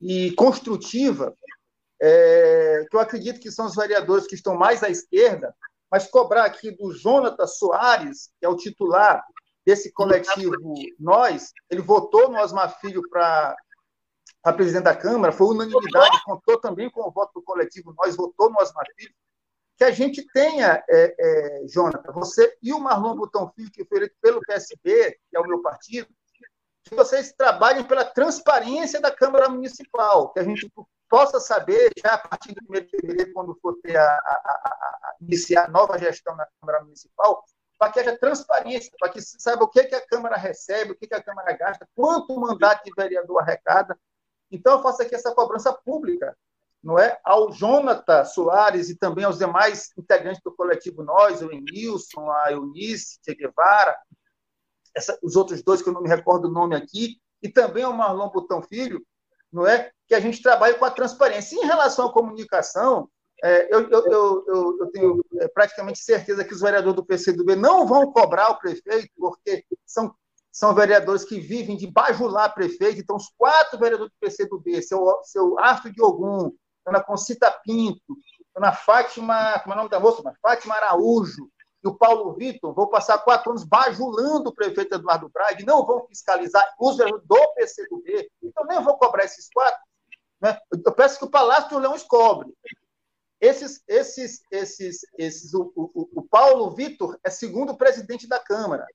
[0.00, 1.34] e construtiva,
[2.00, 5.54] é, que eu acredito que são os vereadores que estão mais à esquerda,
[5.90, 9.24] mas cobrar aqui do Jonatas Soares, que é o titular
[9.64, 10.54] desse coletivo
[10.98, 13.56] Nós, ele votou no Osmar Filho para
[14.42, 18.50] a presidente da Câmara, foi unanimidade, contou também com o voto do coletivo Nós, votou
[18.50, 19.14] no Osmar Filho,
[19.76, 23.98] que a gente tenha, é, é, Jonathan, você e o Marlon Botão Filho, que foi
[23.98, 26.08] eleito pelo PSB, que é o meu partido,
[26.84, 30.70] que vocês trabalhem pela transparência da Câmara Municipal, que a gente
[31.08, 34.58] possa saber, já a partir do primeiro de fevereiro, quando for ter a, a, a,
[35.02, 37.42] a iniciar a nova gestão na Câmara Municipal,
[37.78, 40.92] para que haja transparência, para que se saiba o que, é que a Câmara recebe,
[40.92, 43.98] o que, é que a Câmara gasta, quanto o mandato de vereador arrecada.
[44.50, 46.36] Então, eu faço aqui essa cobrança pública,
[46.82, 47.18] não é?
[47.24, 53.18] Ao Jonathan Soares e também aos demais integrantes do coletivo Nós, o Emilson, a Eunice,
[53.24, 53.96] Che Guevara,
[54.94, 57.92] essa, os outros dois que eu não me recordo o nome aqui, e também ao
[57.92, 59.04] Marlon Botão Filho,
[59.52, 59.90] não é?
[60.06, 61.56] Que a gente trabalhe com a transparência.
[61.56, 63.08] Em relação à comunicação,
[63.44, 67.86] é, eu, eu, eu, eu, tenho é, praticamente certeza que os vereadores do PCdoB não
[67.86, 70.14] vão cobrar o prefeito, porque são,
[70.50, 73.00] são vereadores que vivem de bajular prefeito.
[73.00, 78.16] Então, os quatro vereadores do PCdoB, seu, seu Arthur Diogum, dona Concita Pinto,
[78.54, 80.22] dona Fátima, como é o nome da moça?
[80.40, 81.50] Fátima Araújo
[81.84, 85.84] e o Paulo Vitor vão passar quatro anos bajulando o prefeito Eduardo Braga e não
[85.84, 88.30] vão fiscalizar os vereadores do PCdoB.
[88.42, 89.80] Então, nem vou cobrar esses quatro.
[90.40, 90.58] Né?
[90.72, 92.50] Eu peço que o Palácio dos Leões cobre.
[93.44, 98.86] Esses, esses, esses, esses, o, o, o Paulo Vitor é segundo presidente da Câmara.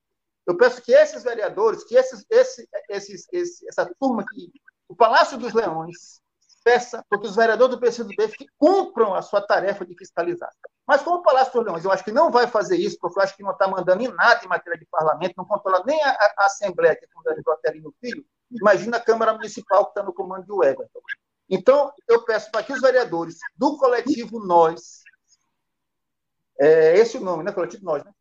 [0.47, 4.51] Eu peço que esses vereadores, que esses, esse, esses, esse, essa turma aqui,
[4.87, 6.19] o Palácio dos Leões,
[6.63, 10.49] peça porque os vereadores do PCdoB que cumpram a sua tarefa de fiscalizar.
[10.87, 13.23] Mas como o Palácio dos Leões, eu acho que não vai fazer isso, porque eu
[13.23, 16.09] acho que não está mandando em nada em matéria de parlamento, não controla nem a,
[16.09, 20.11] a Assembleia, que é o vereador Atelino Filho, imagina a Câmara Municipal que está no
[20.11, 20.99] comando de Everton.
[21.49, 25.01] Então, eu peço para que os vereadores do coletivo Nós,
[26.59, 27.51] é esse o nome, né?
[27.51, 28.11] Coletivo Nós, né?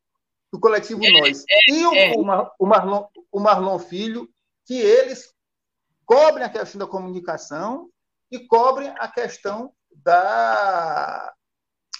[0.50, 2.14] Do coletivo é, Nós, é, e o, é.
[2.58, 4.28] o, Marlon, o Marlon Filho,
[4.64, 5.34] que eles
[6.06, 7.90] cobrem a questão da comunicação
[8.30, 11.34] e cobrem a questão da,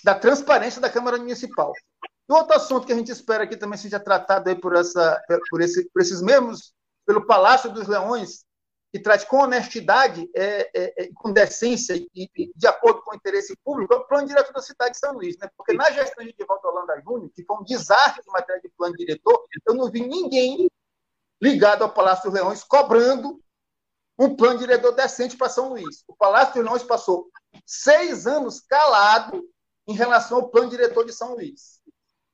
[0.03, 1.75] da transparência da Câmara Municipal.
[2.29, 5.61] E outro assunto que a gente espera que também seja tratado aí por, essa, por,
[5.61, 6.73] esse, por esses mesmos,
[7.05, 8.45] pelo Palácio dos Leões,
[8.91, 13.15] que trate com honestidade, é, é, é, com decência e, e, de acordo com o
[13.15, 15.37] interesse público, é o plano diretor da cidade de São Luís.
[15.39, 15.49] Né?
[15.57, 18.95] Porque na gestão de Divaldo Holanda Júnior, que foi um desastre de matéria de plano
[18.97, 20.71] diretor, eu não vi ninguém
[21.41, 23.41] ligado ao Palácio dos Leões cobrando
[24.19, 26.03] um plano diretor decente para São Luís.
[26.09, 27.31] O Palácio dos Leões passou
[27.65, 29.47] seis anos calado
[29.87, 31.78] em relação ao plano diretor de São Luís.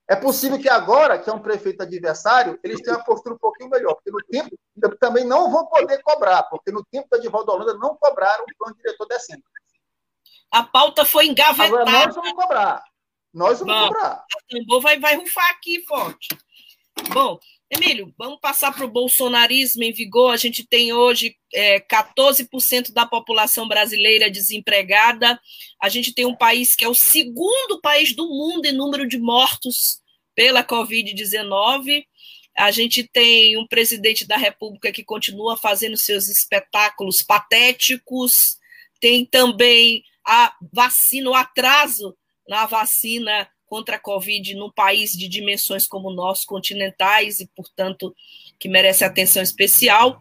[0.06, 3.70] É possível que agora, que é um prefeito adversário, eles tenham uma postura um pouquinho
[3.70, 4.56] melhor, porque no tempo
[5.00, 8.76] também não vão poder cobrar, porque no tempo da Edivaldo Holanda não cobraram o plano
[8.76, 9.42] diretor decente.
[10.50, 11.68] A pauta foi engavetada.
[11.68, 12.84] Agora nós vamos cobrar.
[13.32, 14.24] Nós vamos Bom, cobrar.
[14.48, 16.28] Tambor vai, vai rufar aqui forte.
[17.12, 17.38] Bom,
[17.74, 20.32] Emílio, vamos passar para o bolsonarismo em vigor.
[20.32, 25.40] A gente tem hoje é, 14% da população brasileira desempregada.
[25.82, 29.18] A gente tem um país que é o segundo país do mundo em número de
[29.18, 30.00] mortos
[30.37, 32.04] pela Covid-19.
[32.56, 38.56] A gente tem um presidente da República que continua fazendo seus espetáculos patéticos.
[39.00, 42.16] Tem também a vacina, o atraso
[42.48, 48.14] na vacina contra a Covid num país de dimensões como o nosso, continentais, e, portanto,
[48.59, 50.20] que merece atenção especial.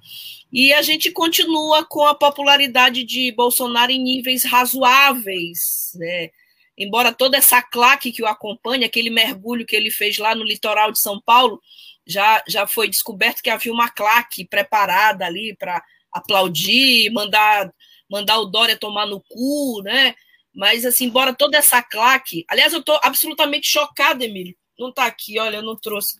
[0.52, 6.30] E a gente continua com a popularidade de Bolsonaro em níveis razoáveis, né?
[6.78, 10.92] Embora toda essa claque que o acompanha, aquele mergulho que ele fez lá no litoral
[10.92, 11.62] de São Paulo,
[12.06, 17.72] já, já foi descoberto que havia uma claque preparada ali para aplaudir, mandar,
[18.10, 20.16] mandar o Dória tomar no cu, né?
[20.54, 22.46] Mas, assim, embora toda essa claque.
[22.48, 24.56] Aliás, eu estou absolutamente chocada, Emílio.
[24.78, 26.20] Não está aqui, olha, eu não trouxe.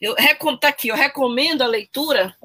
[0.00, 0.14] Eu
[0.60, 2.36] tá aqui, eu recomendo a leitura.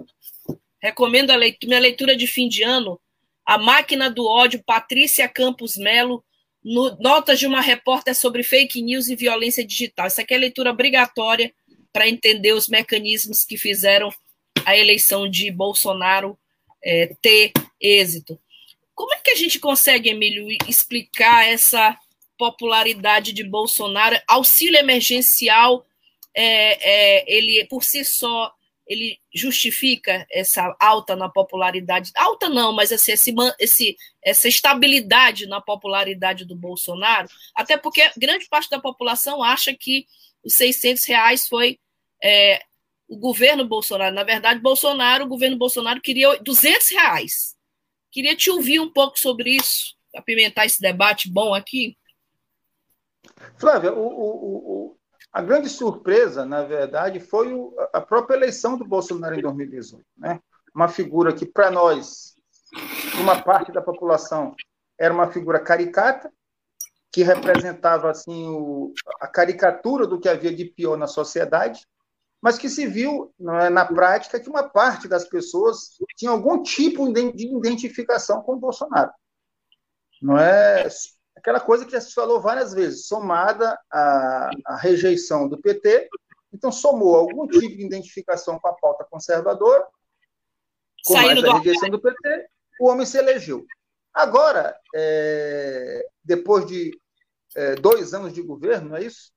[0.82, 3.00] Recomendo a leitura, minha leitura de fim de ano.
[3.46, 6.24] A Máquina do Ódio, Patrícia Campos Melo,
[6.64, 10.08] no, notas de uma repórter sobre fake news e violência digital.
[10.08, 11.54] Isso aqui é leitura obrigatória
[11.92, 14.10] para entender os mecanismos que fizeram
[14.66, 16.38] a eleição de Bolsonaro
[16.84, 18.40] é, ter êxito.
[19.00, 21.98] Como é que a gente consegue, Emílio, explicar essa
[22.38, 24.20] popularidade de Bolsonaro?
[24.28, 25.86] Auxílio emergencial,
[26.36, 28.52] é, é, ele por si só,
[28.86, 32.12] ele justifica essa alta na popularidade?
[32.14, 38.50] Alta não, mas assim, esse, esse, essa estabilidade na popularidade do Bolsonaro, até porque grande
[38.50, 40.08] parte da população acha que
[40.44, 41.80] os 600 reais foi
[42.22, 42.62] é,
[43.08, 44.14] o governo Bolsonaro.
[44.14, 47.59] Na verdade, Bolsonaro, o governo Bolsonaro queria 200 reais.
[48.12, 51.98] Queria te ouvir um pouco sobre isso, apimentar esse debate bom aqui.
[53.58, 54.58] Flávia, o, o,
[54.92, 54.98] o,
[55.32, 57.54] a grande surpresa, na verdade, foi
[57.94, 60.04] a própria eleição do Bolsonaro em 2018.
[60.18, 60.40] Né?
[60.74, 62.36] Uma figura que, para nós,
[63.20, 64.56] uma parte da população,
[64.98, 66.32] era uma figura caricata,
[67.12, 71.88] que representava assim a caricatura do que havia de pior na sociedade,
[72.42, 77.12] mas que se viu é, na prática que uma parte das pessoas tinha algum tipo
[77.12, 79.12] de identificação com o Bolsonaro.
[80.22, 80.88] Não é
[81.36, 86.10] aquela coisa que já se falou várias vezes, somada à, à rejeição do PT,
[86.52, 89.86] então somou algum tipo de identificação com a pauta conservadora,
[91.06, 91.98] com Saindo mais a rejeição do...
[91.98, 92.48] do PT,
[92.82, 93.66] o homem se elegeu.
[94.14, 97.00] Agora, é, depois de
[97.56, 99.32] é, dois anos de governo, não é isso?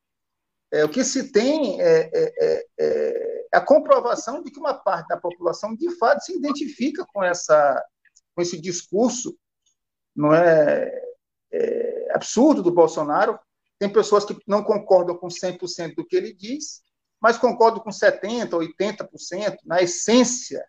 [0.73, 5.07] É, o que se tem é, é, é, é, a comprovação de que uma parte
[5.09, 7.85] da população, de fato, se identifica com, essa,
[8.35, 9.37] com esse discurso
[10.17, 10.91] não é,
[11.53, 13.39] é absurdo do Bolsonaro.
[13.79, 16.83] Tem pessoas que não concordam com 100% do que ele diz,
[17.21, 20.65] mas concordam com 70%, 80%, na essência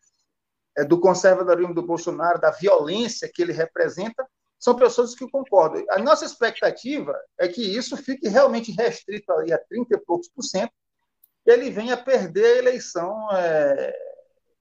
[0.78, 4.28] é, do conservadorismo do Bolsonaro, da violência que ele representa,
[4.64, 5.84] são pessoas que concordam.
[5.90, 10.72] A nossa expectativa é que isso fique realmente restrito a 30 e poucos por cento,
[11.46, 13.94] e ele venha perder a eleição é,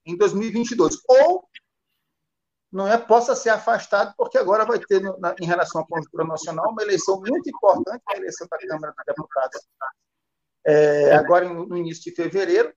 [0.05, 0.97] em 2022.
[1.07, 1.47] Ou
[2.69, 6.71] não é, possa ser afastado, porque agora vai ter, na, em relação à conjuntura nacional,
[6.71, 9.61] uma eleição muito importante, a eleição da Câmara dos Deputados,
[10.65, 12.73] é, agora no início de fevereiro,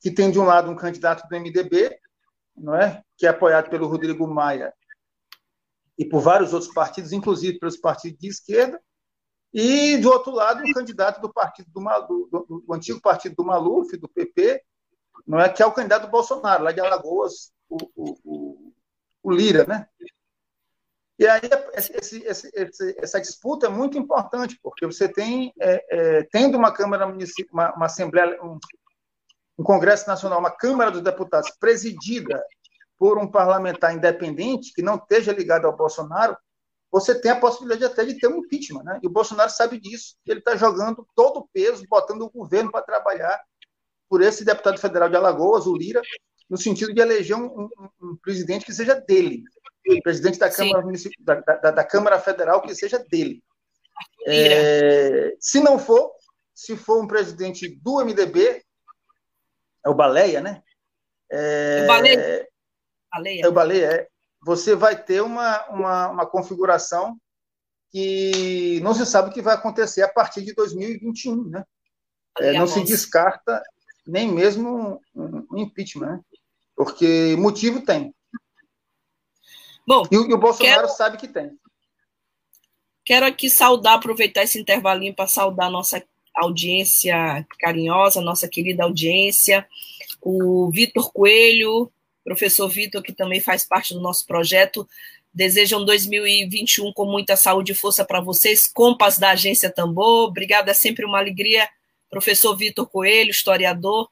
[0.00, 1.94] que tem de um lado um candidato do MDB,
[2.56, 4.72] não é, que é apoiado pelo Rodrigo Maia
[5.98, 8.80] e por vários outros partidos, inclusive pelos partidos de esquerda,
[9.52, 13.44] e, do outro lado, um candidato do partido do, do, do, do antigo partido do
[13.44, 14.62] Maluf, do PP,
[15.26, 18.72] não é que é o candidato do Bolsonaro, lá de Alagoas, o, o, o,
[19.22, 19.86] o Lira, né?
[21.18, 21.42] E aí
[21.74, 21.92] esse,
[22.24, 27.06] esse, esse, essa disputa é muito importante, porque você tem, é, é, tendo uma Câmara
[27.06, 28.58] Municipal, uma, uma Assembleia, um,
[29.58, 32.42] um Congresso Nacional, uma Câmara dos Deputados presidida
[33.02, 36.36] por um parlamentar independente que não esteja ligado ao Bolsonaro,
[36.88, 39.00] você tem a possibilidade até de ter um impeachment, né?
[39.02, 40.14] E o Bolsonaro sabe disso.
[40.24, 43.42] Ele está jogando todo o peso, botando o governo para trabalhar
[44.08, 46.00] por esse deputado federal de Alagoas, o Lira,
[46.48, 47.68] no sentido de eleger um, um,
[48.00, 49.42] um presidente que seja dele,
[49.84, 50.86] o presidente da Câmara,
[51.18, 53.42] da, da, da, Câmara Federal que seja dele.
[54.28, 56.12] É, se não for,
[56.54, 58.62] se for um presidente do MDB,
[59.84, 60.62] é o Baleia, né?
[61.28, 62.51] É, o Baleia.
[63.12, 63.42] Baleia.
[63.44, 64.08] É o baleia, é.
[64.44, 67.16] Você vai ter uma, uma, uma configuração
[67.90, 71.64] que não se sabe o que vai acontecer a partir de 2021, né?
[72.40, 73.62] É, não se descarta
[74.06, 76.20] nem mesmo um, um impeachment, né?
[76.74, 78.14] porque motivo tem.
[79.86, 81.52] Bom, e, e o Bolsonaro quero, sabe que tem.
[83.04, 86.02] Quero aqui saudar, aproveitar esse intervalinho para saudar nossa
[86.34, 89.68] audiência carinhosa, nossa querida audiência,
[90.20, 91.92] o Vitor Coelho,
[92.24, 94.88] professor Vitor, que também faz parte do nosso projeto,
[95.32, 100.74] desejam 2021 com muita saúde e força para vocês, compas da Agência Tambor, obrigada, é
[100.74, 101.68] sempre uma alegria,
[102.10, 104.08] professor Vitor Coelho, historiador,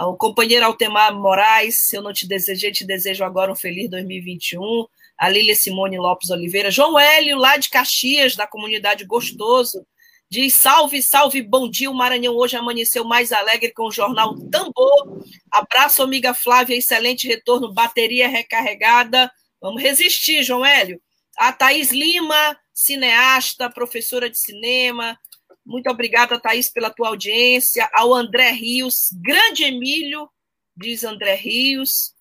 [0.00, 4.86] o companheiro Altemar Moraes, se eu não te desejei, te desejo agora um feliz 2021,
[5.16, 9.86] a Lília Simone Lopes Oliveira, João Hélio, lá de Caxias, da comunidade Gostoso,
[10.34, 11.88] Diz salve, salve, bom dia.
[11.88, 15.24] O Maranhão hoje amanheceu mais alegre com o jornal Tambor.
[15.48, 19.30] Abraço, amiga Flávia, excelente retorno, bateria recarregada.
[19.60, 21.00] Vamos resistir, João Hélio.
[21.38, 25.16] A Thaís Lima, cineasta, professora de cinema.
[25.64, 27.88] Muito obrigada, Thaís, pela tua audiência.
[27.92, 30.28] Ao André Rios, grande Emílio,
[30.76, 32.12] diz André Rios.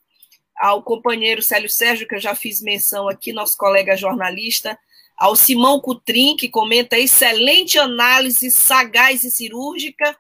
[0.56, 4.78] Ao companheiro Célio Sérgio, que eu já fiz menção aqui, nosso colega jornalista
[5.18, 10.18] ao Simão Cutrim, que comenta excelente análise, sagaz e cirúrgica.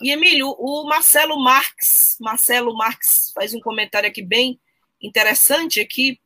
[0.00, 4.60] E, Emílio, o Marcelo Marques, Marcelo Marques faz um comentário aqui bem
[5.00, 6.18] interessante aqui.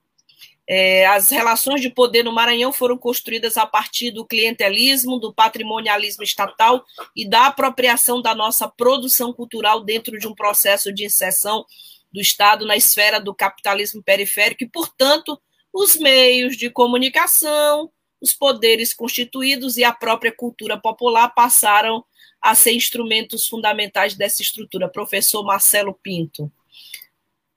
[0.72, 6.22] É, as relações de poder no Maranhão foram construídas a partir do clientelismo, do patrimonialismo
[6.22, 6.84] estatal
[7.16, 11.64] e da apropriação da nossa produção cultural dentro de um processo de inserção
[12.12, 15.40] do Estado na esfera do capitalismo periférico e, portanto,
[15.72, 17.90] os meios de comunicação,
[18.20, 22.04] os poderes constituídos e a própria cultura popular passaram
[22.40, 24.88] a ser instrumentos fundamentais dessa estrutura.
[24.88, 26.50] Professor Marcelo Pinto.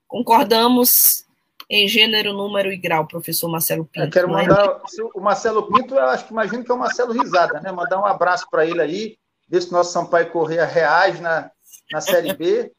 [0.06, 1.24] Concordamos
[1.68, 4.06] em gênero, número e grau, professor Marcelo Pinto.
[4.06, 4.82] Eu quero mandar.
[5.14, 7.72] O Marcelo Pinto, eu acho que imagino que é o Marcelo Risada, né?
[7.72, 11.50] Mandar um abraço para ele aí, ver se nosso Sampaio Correia reage na,
[11.90, 12.70] na Série B.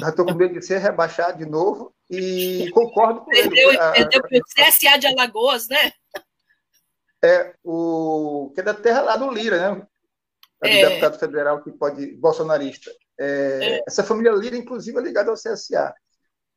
[0.00, 1.92] Já estou com medo de ser rebaixado de novo.
[2.08, 3.78] E concordo com perdeu, ele.
[3.92, 5.92] Perdeu para o CSA de Alagoas, né?
[7.26, 9.86] É o que é da terra lá do Lira, né?
[10.62, 10.88] É.
[10.88, 12.90] deputado federal que pode bolsonarista.
[13.18, 13.82] É, é.
[13.86, 15.94] Essa família Lira, inclusive, é ligada ao CSA.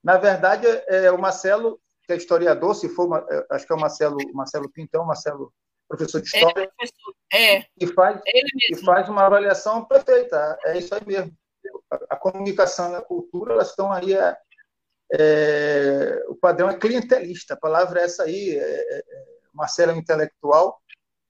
[0.03, 3.79] Na verdade, é, o Marcelo, que é historiador, se for, é, acho que é o
[3.79, 5.53] Marcelo, Marcelo Pintão, Marcelo,
[5.87, 6.71] professor de história,
[7.33, 10.57] é, e faz, e faz uma avaliação perfeita.
[10.65, 11.31] É isso aí mesmo.
[11.91, 14.13] A, a comunicação e a cultura, elas estão aí.
[14.13, 14.37] É,
[15.11, 17.55] é, o padrão é clientelista.
[17.55, 18.57] A palavra é essa aí.
[18.57, 19.03] É,
[19.59, 20.81] Marcelo é um intelectual,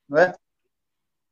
[0.07, 0.35] não é?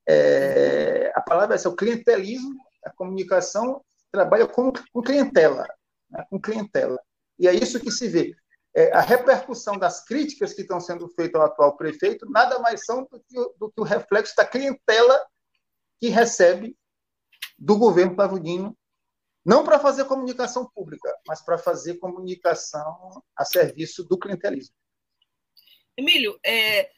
[0.09, 5.67] é a palavra é essa, o clientelismo, a comunicação trabalha com, com clientela,
[6.09, 6.25] né?
[6.29, 6.99] com clientela.
[7.37, 8.35] E é isso que se vê.
[8.75, 13.03] É, a repercussão das críticas que estão sendo feitas ao atual prefeito nada mais são
[13.03, 15.23] do que, do que o reflexo da clientela
[15.99, 16.75] que recebe
[17.57, 18.77] do governo Pavudinho,
[19.45, 24.75] não para fazer comunicação pública, mas para fazer comunicação a serviço do clientelismo.
[25.97, 26.91] Emílio, é,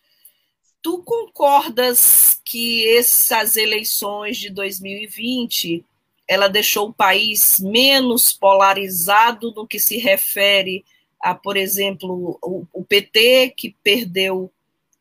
[0.81, 5.85] tu concordas que essas eleições de 2020
[6.27, 10.83] ela deixou o país menos polarizado no que se refere
[11.21, 14.51] a, por exemplo, o, o PT, que perdeu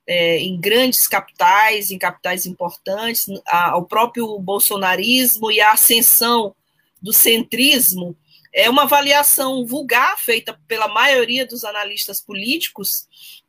[0.07, 6.55] é, em grandes capitais, em capitais importantes, a, ao próprio bolsonarismo e a ascensão
[7.03, 8.17] do centrismo,
[8.53, 13.07] é uma avaliação vulgar feita pela maioria dos analistas políticos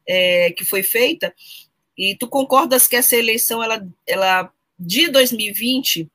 [0.08, 1.34] é, que foi feita,
[1.98, 6.10] e tu concordas que essa eleição, ela, ela de 2020,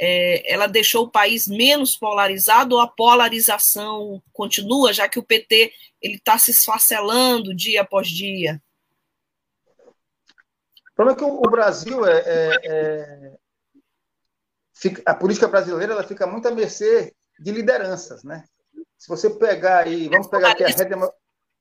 [0.00, 5.72] é, ela deixou o país menos polarizado ou a polarização continua, já que o PT
[6.00, 8.60] ele está se esfacelando dia após dia?
[10.92, 13.32] O problema é que o Brasil é, é, é
[14.74, 18.44] fica, a política brasileira ela fica muito à mercê de lideranças, né?
[18.96, 20.70] Se você pegar aí, vamos pegar aqui a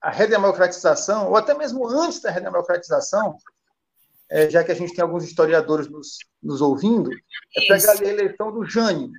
[0.02, 3.38] a redemocratização, ou até mesmo antes da redemocratização,
[4.30, 7.10] é, já que a gente tem alguns historiadores nos, nos ouvindo,
[7.56, 9.12] é pegar a eleição do Jânio.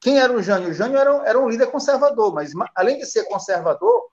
[0.00, 0.70] Quem era o Jânio?
[0.70, 4.08] O Jânio era, era um líder conservador, mas além de ser conservador,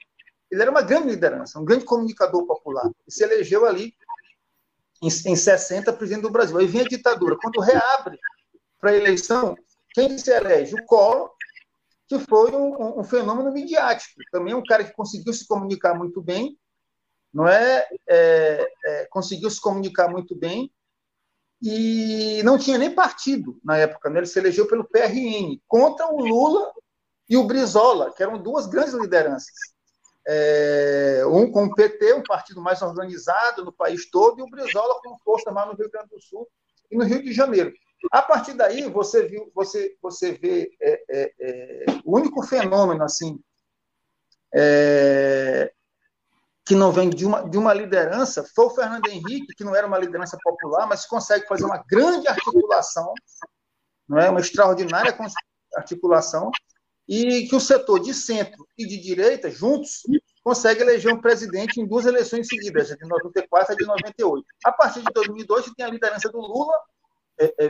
[0.51, 2.89] ele era uma grande liderança, um grande comunicador popular.
[3.07, 3.93] E se elegeu ali
[5.01, 6.57] em, em 60 presidente do Brasil.
[6.57, 7.37] Aí vem a ditadura.
[7.41, 8.19] Quando reabre
[8.79, 9.55] para a eleição,
[9.93, 10.75] quem se elege?
[10.75, 11.31] O Collor,
[12.19, 14.21] que foi um, um, fenômeno midiático.
[14.31, 16.57] Também um cara que conseguiu se comunicar muito bem,
[17.33, 20.71] não é, é, é, conseguiu se comunicar muito bem
[21.61, 24.09] e não tinha nem partido na época.
[24.09, 24.19] Né?
[24.19, 26.71] Ele se elegeu pelo PRN contra o Lula
[27.27, 29.73] e o Brizola, que eram duas grandes lideranças.
[30.25, 35.01] É, um com o PT, um partido mais organizado no país todo, e o Brizola
[35.01, 36.47] com força mais no Rio Grande do Sul
[36.91, 37.73] e no Rio de Janeiro.
[38.11, 43.39] A partir daí, você viu, você, você vê é, é, é, o único fenômeno assim
[44.53, 45.71] é,
[46.65, 49.87] que não vem de uma, de uma liderança foi o Fernando Henrique, que não era
[49.87, 53.13] uma liderança popular, mas consegue fazer uma grande articulação
[54.07, 55.15] não é uma extraordinária
[55.75, 56.51] articulação,
[57.07, 60.03] e que o setor de centro e de direita, juntos,
[60.43, 64.45] consegue eleger um presidente em duas eleições seguidas, de 94 e de 98.
[64.65, 66.73] A partir de 2002, tem a liderança do Lula,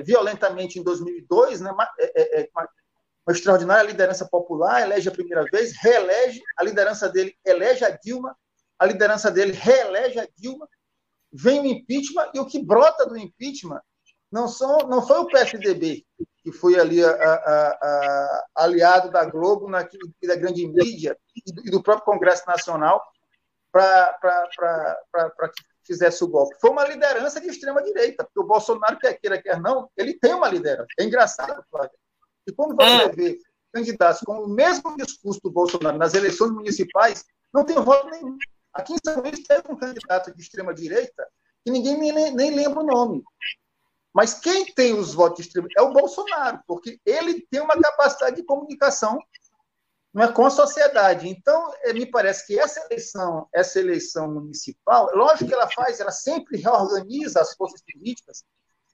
[0.03, 2.70] violentamente em 2002, né, é, é, é, uma,
[3.26, 8.36] uma, extraordinária liderança popular, elege a primeira vez, reelege, a liderança dele elege a Dilma,
[8.78, 10.68] a liderança dele reelege a Dilma,
[11.32, 13.82] vem o impeachment, e o que brota do impeachment
[14.32, 16.05] não, são, não foi o PSDB,
[16.43, 19.88] que foi ali a, a, a, aliado da Globo na,
[20.22, 23.01] e da grande mídia e do, e do próprio Congresso Nacional
[23.72, 24.18] para
[25.55, 26.55] que fizesse o golpe.
[26.59, 30.47] Foi uma liderança de extrema-direita, porque o Bolsonaro, quer queira, quer não, ele tem uma
[30.47, 30.88] liderança.
[30.99, 31.91] É engraçado, Flávia.
[32.47, 33.07] E quando você ah.
[33.07, 33.39] vê
[33.71, 38.38] candidatos com o mesmo discurso do Bolsonaro nas eleições municipais, não tem voto nenhum.
[38.73, 41.27] Aqui em São Luís teve um candidato de extrema-direita
[41.63, 43.23] que ninguém nem, nem lembra o nome.
[44.13, 48.36] Mas quem tem os votos de extrema é o Bolsonaro, porque ele tem uma capacidade
[48.36, 49.17] de comunicação
[50.14, 51.28] não é, com a sociedade.
[51.28, 56.11] Então, é, me parece que essa eleição, essa eleição municipal, lógico que ela faz, ela
[56.11, 58.43] sempre reorganiza as forças políticas,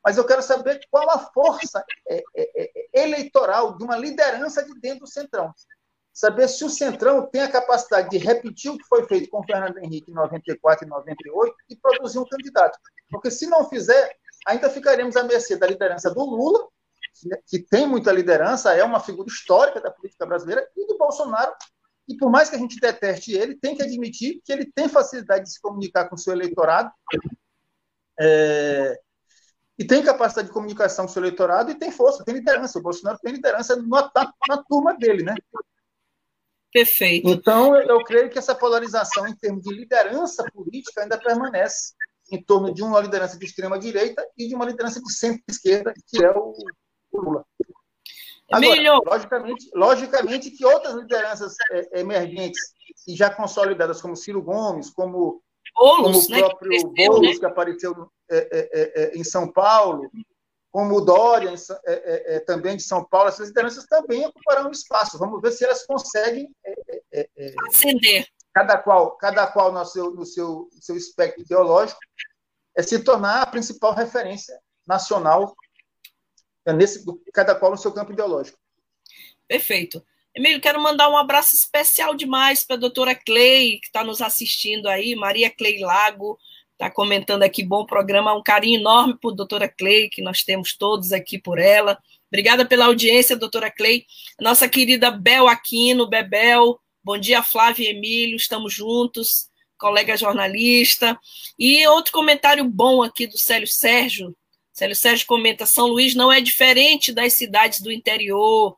[0.03, 5.01] mas eu quero saber qual a força é, é, eleitoral de uma liderança de dentro
[5.01, 5.53] do Centrão.
[6.13, 9.77] Saber se o Centrão tem a capacidade de repetir o que foi feito com Fernando
[9.77, 12.79] Henrique em 94 e 98 e produzir um candidato.
[13.11, 14.15] Porque se não fizer,
[14.47, 16.67] ainda ficaremos à mercê da liderança do Lula,
[17.47, 21.53] que tem muita liderança, é uma figura histórica da política brasileira, e do Bolsonaro,
[22.07, 25.45] e por mais que a gente deteste ele, tem que admitir que ele tem facilidade
[25.45, 26.91] de se comunicar com o seu eleitorado,
[28.19, 28.99] é,
[29.77, 32.79] e tem capacidade de comunicação com o seu eleitorado, e tem força, tem liderança.
[32.79, 35.33] O Bolsonaro tem liderança na, na, na turma dele, né?
[36.71, 37.29] Perfeito.
[37.29, 41.93] Então, eu creio que essa polarização em termos de liderança política ainda permanece
[42.31, 46.29] em torno de uma liderança de extrema-direita e de uma liderança de centro-esquerda, que é
[46.29, 46.53] o,
[47.13, 47.45] Lula.
[48.51, 52.73] Agora, logicamente, logicamente que outras lideranças é, emergentes
[53.07, 55.41] e já consolidadas, como Ciro Gomes, como,
[55.75, 57.39] Boulos, como o né, próprio que Boulos, né?
[57.39, 60.09] que apareceu é, é, é, em São Paulo,
[60.71, 61.53] como o Dória,
[61.85, 65.17] é, é, também de São Paulo, essas lideranças também ocuparão espaço.
[65.17, 66.49] Vamos ver se elas conseguem
[67.69, 68.27] acender.
[68.53, 71.99] Cada qual, cada qual no seu, no seu, seu espectro ideológico,
[72.75, 75.68] é se tornar a principal referência nacional, é
[76.73, 77.03] nesse,
[77.33, 78.57] cada qual no seu campo ideológico.
[79.47, 80.03] Perfeito.
[80.35, 84.87] Emílio, quero mandar um abraço especial demais para a doutora Clay, que está nos assistindo
[84.87, 86.37] aí, Maria Clay Lago,
[86.73, 91.11] está comentando aqui, bom programa, um carinho enorme por doutora Clay, que nós temos todos
[91.11, 91.97] aqui por ela.
[92.27, 94.05] Obrigada pela audiência, doutora Clay.
[94.39, 99.49] Nossa querida Bel Aquino, Bebel, bom dia, Flávio e Emílio, estamos juntos
[99.79, 101.17] colega jornalista.
[101.57, 104.35] E outro comentário bom aqui do Célio Sérgio.
[104.79, 108.77] Célio Sérgio comenta: São Luís não é diferente das cidades do interior.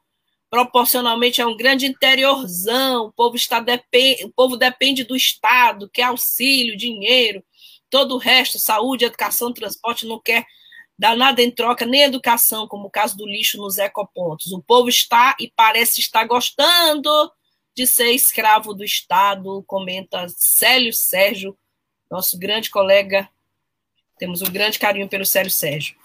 [0.50, 3.06] Proporcionalmente é um grande interiorzão.
[3.06, 4.26] O povo, está depend...
[4.26, 7.44] o povo depende do Estado, quer auxílio, dinheiro.
[7.90, 10.44] Todo o resto, saúde, educação, transporte, não quer
[10.98, 14.52] dar nada em troca, nem educação, como o caso do lixo nos ecopontos.
[14.52, 17.10] O povo está e parece estar gostando
[17.76, 21.56] de ser escravo do Estado, comenta Célio Sérgio,
[22.10, 23.30] nosso grande colega.
[24.22, 25.96] Temos um grande carinho pelo Célio Sérgio.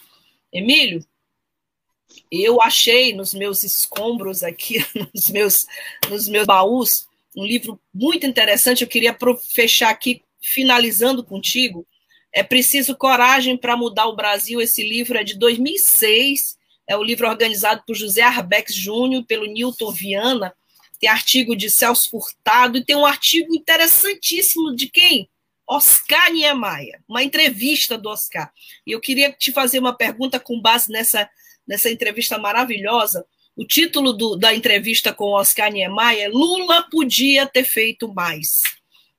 [0.50, 1.04] Emílio,
[2.32, 4.78] eu achei nos meus escombros aqui,
[5.14, 5.66] nos meus,
[6.08, 7.06] nos meus baús,
[7.36, 8.80] um livro muito interessante.
[8.80, 9.14] Eu queria
[9.52, 11.86] fechar aqui, finalizando contigo.
[12.32, 14.62] É preciso coragem para mudar o Brasil.
[14.62, 16.56] Esse livro é de 2006.
[16.88, 20.54] É o livro organizado por José Arbex Júnior, pelo Newton Viana
[20.98, 25.28] tem artigo de Celso Furtado e tem um artigo interessantíssimo de quem?
[25.68, 28.52] Oscar Niemeyer, uma entrevista do Oscar.
[28.86, 31.28] E eu queria te fazer uma pergunta com base nessa,
[31.66, 33.26] nessa entrevista maravilhosa.
[33.56, 38.60] O título do, da entrevista com Oscar Niemeyer é Lula podia ter feito mais.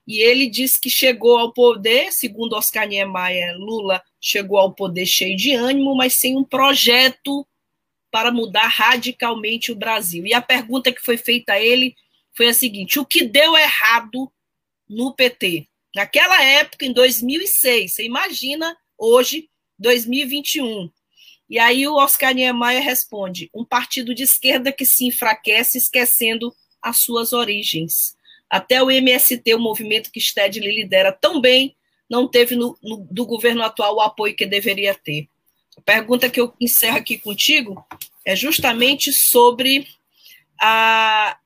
[0.08, 5.36] E ele diz que chegou ao poder, segundo Oscar Niemeyer, Lula chegou ao poder cheio
[5.36, 7.46] de ânimo, mas sem um projeto
[8.10, 10.26] para mudar radicalmente o Brasil.
[10.26, 11.94] E a pergunta que foi feita a ele
[12.34, 14.32] foi a seguinte: o que deu errado
[14.88, 15.68] no PT?
[15.98, 20.92] Naquela época, em 2006, você imagina hoje, 2021.
[21.50, 26.98] E aí o Oscar Niemeyer responde: um partido de esquerda que se enfraquece esquecendo as
[26.98, 28.16] suas origens.
[28.48, 31.76] Até o MST, o movimento que Stedley lidera tão bem,
[32.08, 35.28] não teve no, no, do governo atual o apoio que deveria ter.
[35.76, 37.84] A pergunta que eu encerro aqui contigo
[38.24, 39.88] é justamente sobre
[40.62, 41.40] a,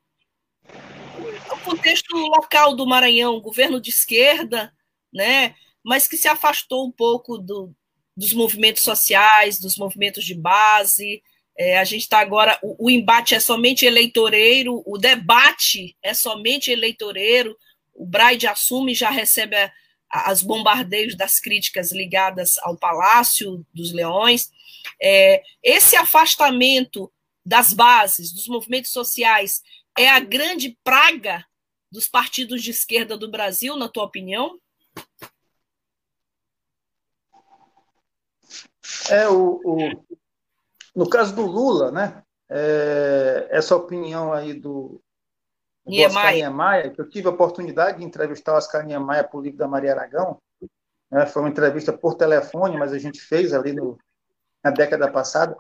[1.61, 4.73] contexto local do Maranhão, governo de esquerda,
[5.13, 7.73] né, mas que se afastou um pouco do,
[8.15, 11.21] dos movimentos sociais, dos movimentos de base,
[11.57, 16.71] É, a gente está agora, o, o, embate é somente eleitoreiro, o debate é somente
[16.71, 17.55] eleitoreiro.
[17.93, 19.71] O Braide assume já recebe a,
[20.09, 24.49] a, as bombardeios das críticas ligadas ao Palácio dos Leões.
[24.99, 27.11] É, esse afastamento
[27.45, 29.61] das bases, dos movimentos sociais,
[29.97, 31.45] é a grande praga
[31.91, 34.59] dos partidos de esquerda do Brasil, na tua opinião?
[39.09, 39.77] É, o, o
[40.95, 45.01] no caso do Lula, né, é, essa opinião aí do,
[45.85, 49.57] do Oscar Niemeyer, que eu tive a oportunidade de entrevistar o Oscar Niemeyer por livro
[49.57, 50.41] da Maria Aragão,
[51.09, 53.97] né, foi uma entrevista por telefone, mas a gente fez ali no,
[54.63, 55.55] na década passada.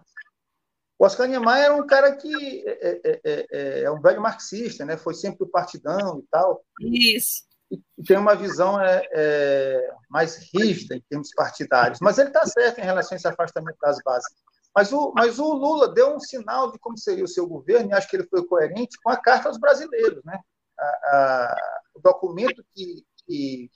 [1.01, 4.95] O Oscar Niemeyer é um cara que é, é, é, é um velho marxista, né,
[4.95, 6.63] foi sempre o partidão e tal.
[6.79, 7.41] Isso
[7.71, 11.99] e tem uma visão é, é, mais rígida em termos partidários.
[12.01, 14.29] Mas ele está certo em relação a esse afastamento das bases.
[14.75, 17.93] Mas o, mas o Lula deu um sinal de como seria o seu governo, e
[17.93, 20.21] acho que ele foi coerente com a Carta aos Brasileiros.
[20.23, 20.39] Né?
[20.77, 23.71] A, a, o documento que, que,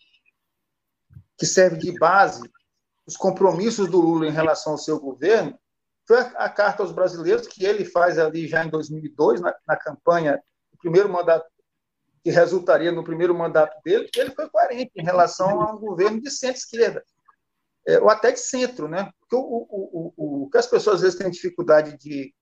[1.40, 2.48] que, serve de base
[3.08, 5.58] os compromissos do Lula em relação ao seu governo
[6.08, 10.42] foi a, Carta aos Brasileiros, que ele faz ali já em 2002, na, na campanha,
[10.72, 11.46] o primeiro mandato
[12.24, 16.32] que resultaria no primeiro mandato dele, ele foi coerente em relação a um governo de
[16.32, 17.04] centro-esquerda,
[17.88, 19.12] é, ou até de centro, né?
[19.20, 22.34] Porque o, o, o, o, que as pessoas às vezes têm dificuldade de,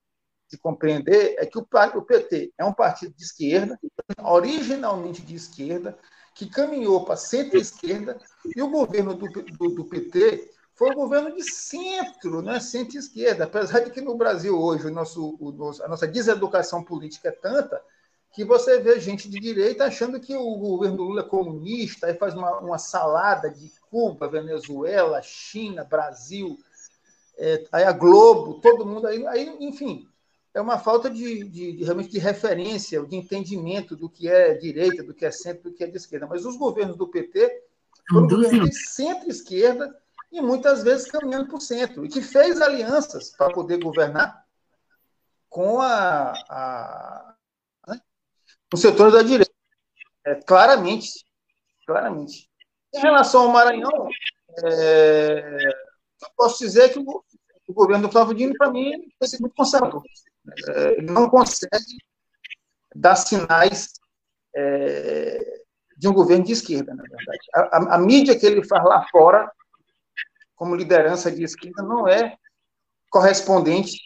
[0.50, 3.78] de compreender é que o, o PT é um partido de esquerda,
[4.22, 5.98] originalmente de esquerda,
[6.34, 8.18] que caminhou para centro-esquerda,
[8.56, 12.58] e o governo do, do, do PT foi um governo de centro, né?
[12.58, 13.44] centro-esquerda.
[13.44, 17.32] Apesar de que no Brasil hoje o nosso, o nosso, a nossa deseducação política é
[17.32, 17.80] tanta
[18.32, 22.34] que você vê gente de direita achando que o governo Lula é comunista, aí faz
[22.34, 26.58] uma, uma salada de Cuba, Venezuela, China, Brasil,
[27.38, 30.08] é, aí a Globo, todo mundo aí, aí enfim,
[30.52, 35.04] é uma falta de, de, de, realmente de referência, de entendimento do que é direita,
[35.04, 36.26] do que é centro, do que é de esquerda.
[36.26, 37.62] Mas os governos do PT
[38.10, 39.96] foram governos de centro-esquerda
[40.34, 44.44] e muitas vezes caminhando para o centro, e que fez alianças para poder governar
[45.48, 47.34] com a, a
[48.72, 49.52] os setores da direita.
[50.26, 51.24] É, claramente.
[51.86, 52.50] Claramente.
[52.92, 54.08] Em relação ao Maranhão,
[54.64, 55.58] é,
[56.22, 57.24] eu posso dizer que o,
[57.68, 60.02] o governo do Flávio Dino, para mim, tem sido muito conservador.
[60.68, 61.98] É, ele não consegue
[62.94, 63.92] dar sinais
[64.56, 65.62] é,
[65.96, 67.40] de um governo de esquerda, na verdade.
[67.54, 69.50] A, a, a, mídia que ele faz lá fora,
[70.54, 72.36] como liderança de esquerda, não é
[73.10, 73.98] correspondente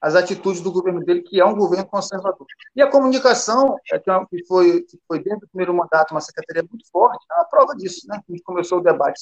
[0.00, 2.46] as atitudes do governo dele, que é um governo conservador.
[2.74, 6.66] E a comunicação, é, é que foi, que foi dentro do primeiro mandato uma secretaria
[6.68, 8.16] muito forte, é uma prova disso, né?
[8.16, 9.20] A gente começou o debate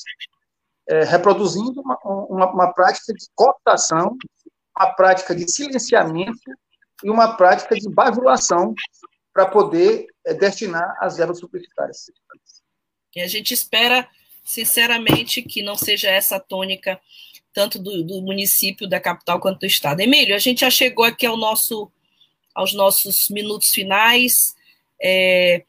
[0.89, 4.17] é, reproduzindo uma, uma, uma, prática de cooptação,
[4.79, 6.51] uma prática de silenciamento
[7.03, 8.73] e uma prática de bajulação
[9.33, 12.07] para poder é, destinar as verbas publicitárias.
[13.17, 14.09] E a gente espera,
[14.49, 16.99] sinceramente, que não seja essa a tônica
[17.53, 20.01] tanto do, do, município, da capital, quanto do estado.
[20.01, 21.93] Emílio, a gente já chegou aqui ao nosso,
[22.55, 24.55] aos nossos minutos finais.
[25.03, 25.65] É,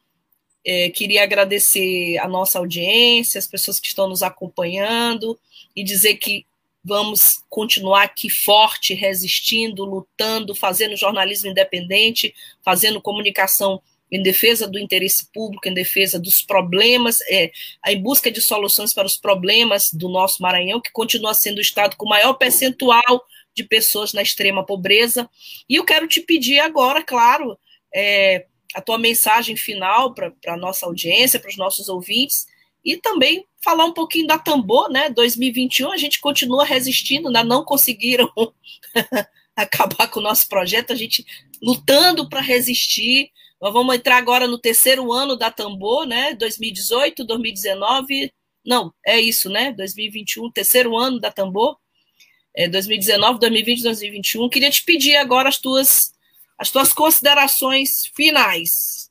[0.63, 5.37] é, queria agradecer a nossa audiência, as pessoas que estão nos acompanhando,
[5.75, 6.45] e dizer que
[6.81, 15.31] vamos continuar aqui forte, resistindo, lutando, fazendo jornalismo independente, fazendo comunicação em defesa do interesse
[15.31, 17.51] público, em defesa dos problemas, é,
[17.87, 21.95] em busca de soluções para os problemas do nosso Maranhão, que continua sendo o estado
[21.95, 25.29] com maior percentual de pessoas na extrema pobreza.
[25.69, 27.57] E eu quero te pedir agora, claro,
[27.93, 32.47] é, a tua mensagem final para a nossa audiência, para os nossos ouvintes,
[32.83, 35.09] e também falar um pouquinho da Tambor, né?
[35.09, 38.31] 2021 a gente continua resistindo, ainda não conseguiram
[39.55, 41.25] acabar com o nosso projeto, a gente
[41.61, 43.31] lutando para resistir,
[43.61, 46.33] nós vamos entrar agora no terceiro ano da Tambor, né?
[46.35, 48.31] 2018, 2019.
[48.65, 49.73] Não, é isso, né?
[49.73, 51.77] 2021, terceiro ano da Tambor.
[52.55, 54.49] É 2019, 2020, 2021.
[54.49, 56.13] Queria te pedir agora as tuas,
[56.57, 59.09] as tuas considerações finais.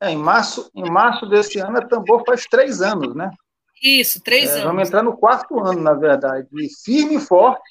[0.00, 3.30] É, em, março, em março desse ano, a Tambor faz três anos, né?
[3.80, 4.64] Isso, três é, anos.
[4.64, 6.48] Vamos entrar no quarto ano, na verdade.
[6.52, 7.62] E firme e forte,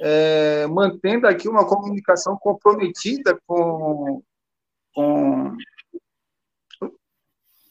[0.00, 4.22] é, mantendo aqui uma comunicação comprometida com
[4.94, 5.56] com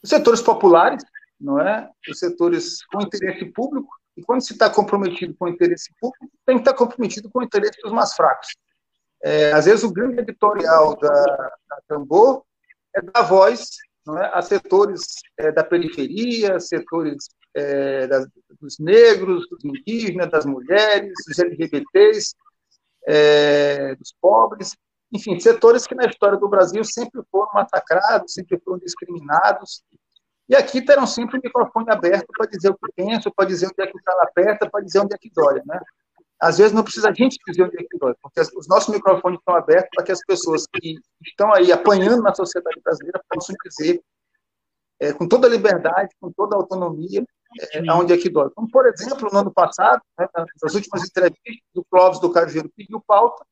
[0.03, 1.03] os setores populares,
[1.39, 1.89] não é?
[2.09, 3.89] Os setores com interesse público.
[4.17, 7.43] E quando se está comprometido com o interesse público, tem que estar comprometido com o
[7.43, 8.47] interesse dos mais fracos.
[9.24, 12.43] É, às vezes o grande editorial da, da Tambor
[12.95, 13.69] é dar voz
[14.09, 15.05] é, a setores
[15.38, 18.07] é, da periferia, setores é,
[18.59, 22.36] dos negros, dos indígenas, das mulheres, dos LGBTs,
[23.07, 24.76] é, dos pobres,
[25.12, 29.84] enfim, setores que na história do Brasil sempre foram massacrados, sempre foram discriminados,
[30.47, 33.82] e aqui terão sempre o microfone aberto para dizer o que penso, para dizer onde
[33.82, 35.80] é que o cara aperta, para dizer onde é que dói, né?
[36.41, 39.39] Às vezes não precisa a gente dizer onde é que dói, porque os nossos microfones
[39.39, 40.95] estão abertos para que as pessoas que
[41.26, 44.01] estão aí apanhando na sociedade brasileira possam dizer
[44.99, 47.24] é, com toda a liberdade, com toda a autonomia,
[47.74, 48.49] é, aonde é que dói.
[48.55, 53.01] Como, por exemplo, no ano passado, né, nas últimas entrevistas, o Clóvis do Cajueiro pediu
[53.07, 53.45] pauta,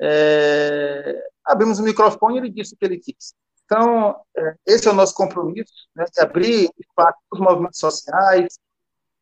[0.00, 3.34] é, abrimos o microfone e ele disse o que ele quis.
[3.64, 8.58] Então, é, esse é o nosso compromisso, né, de abrir espaço para os movimentos sociais,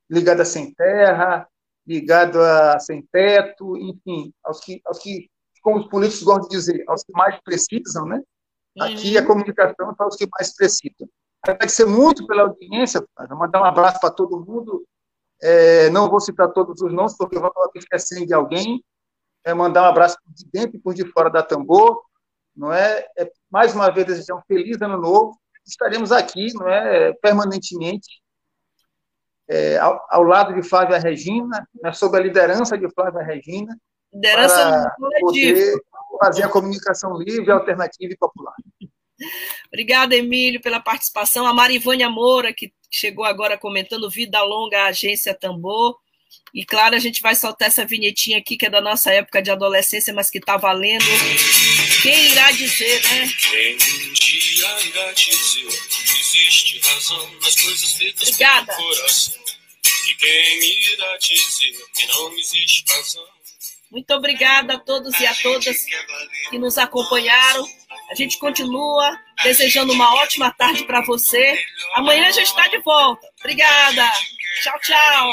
[0.09, 1.47] ligado a Sem Terra,
[1.87, 5.29] ligado a Sem Teto, enfim, aos que, aos que,
[5.63, 8.23] como os políticos gostam de dizer, aos que mais precisam, né?
[8.81, 9.27] Aqui a uhum.
[9.27, 11.09] comunicação é para os que mais precisam.
[11.43, 14.85] Agradecer muito pela audiência, vou mandar um abraço para todo mundo.
[15.43, 18.83] É, não vou citar todos os nomes, porque vou esquecendo de alguém.
[19.49, 22.03] É, mandar um abraço por de dentro e por de fora da Tambor
[22.59, 23.07] não é?
[23.17, 25.39] é mais uma vez desejar um feliz ano novo.
[25.65, 28.09] Estaremos aqui, não é, permanentemente,
[29.49, 33.79] é, ao, ao, lado de Flávia Regina, né, sob a liderança de Flávia Regina,
[34.13, 35.81] liderança para poder
[36.21, 38.55] fazer a comunicação livre, alternativa e popular.
[39.69, 41.47] Obrigada, Emílio, pela participação.
[41.47, 45.97] A Marivânia Moura, que chegou agora comentando Vida Longa, Agência Tambor.
[46.55, 49.51] E claro, a gente vai soltar essa vinhetinha aqui, que é da nossa época de
[49.51, 51.05] adolescência, mas que está valendo.
[52.03, 53.29] Quem irá dizer, né?
[53.51, 53.77] Quem
[54.57, 58.67] irá dizer que existe razão nas coisas feitas Obrigada.
[58.67, 59.35] pelo coração?
[60.09, 63.27] E quem irá dizer que não existe razão?
[63.91, 65.85] Muito obrigada a todos e a todas
[66.51, 67.67] que nos acompanharam.
[68.11, 71.59] A gente continua desejando uma ótima tarde para você.
[71.95, 73.27] Amanhã já está de volta.
[73.41, 74.11] Obrigada.
[74.63, 75.33] Tchau, tchau.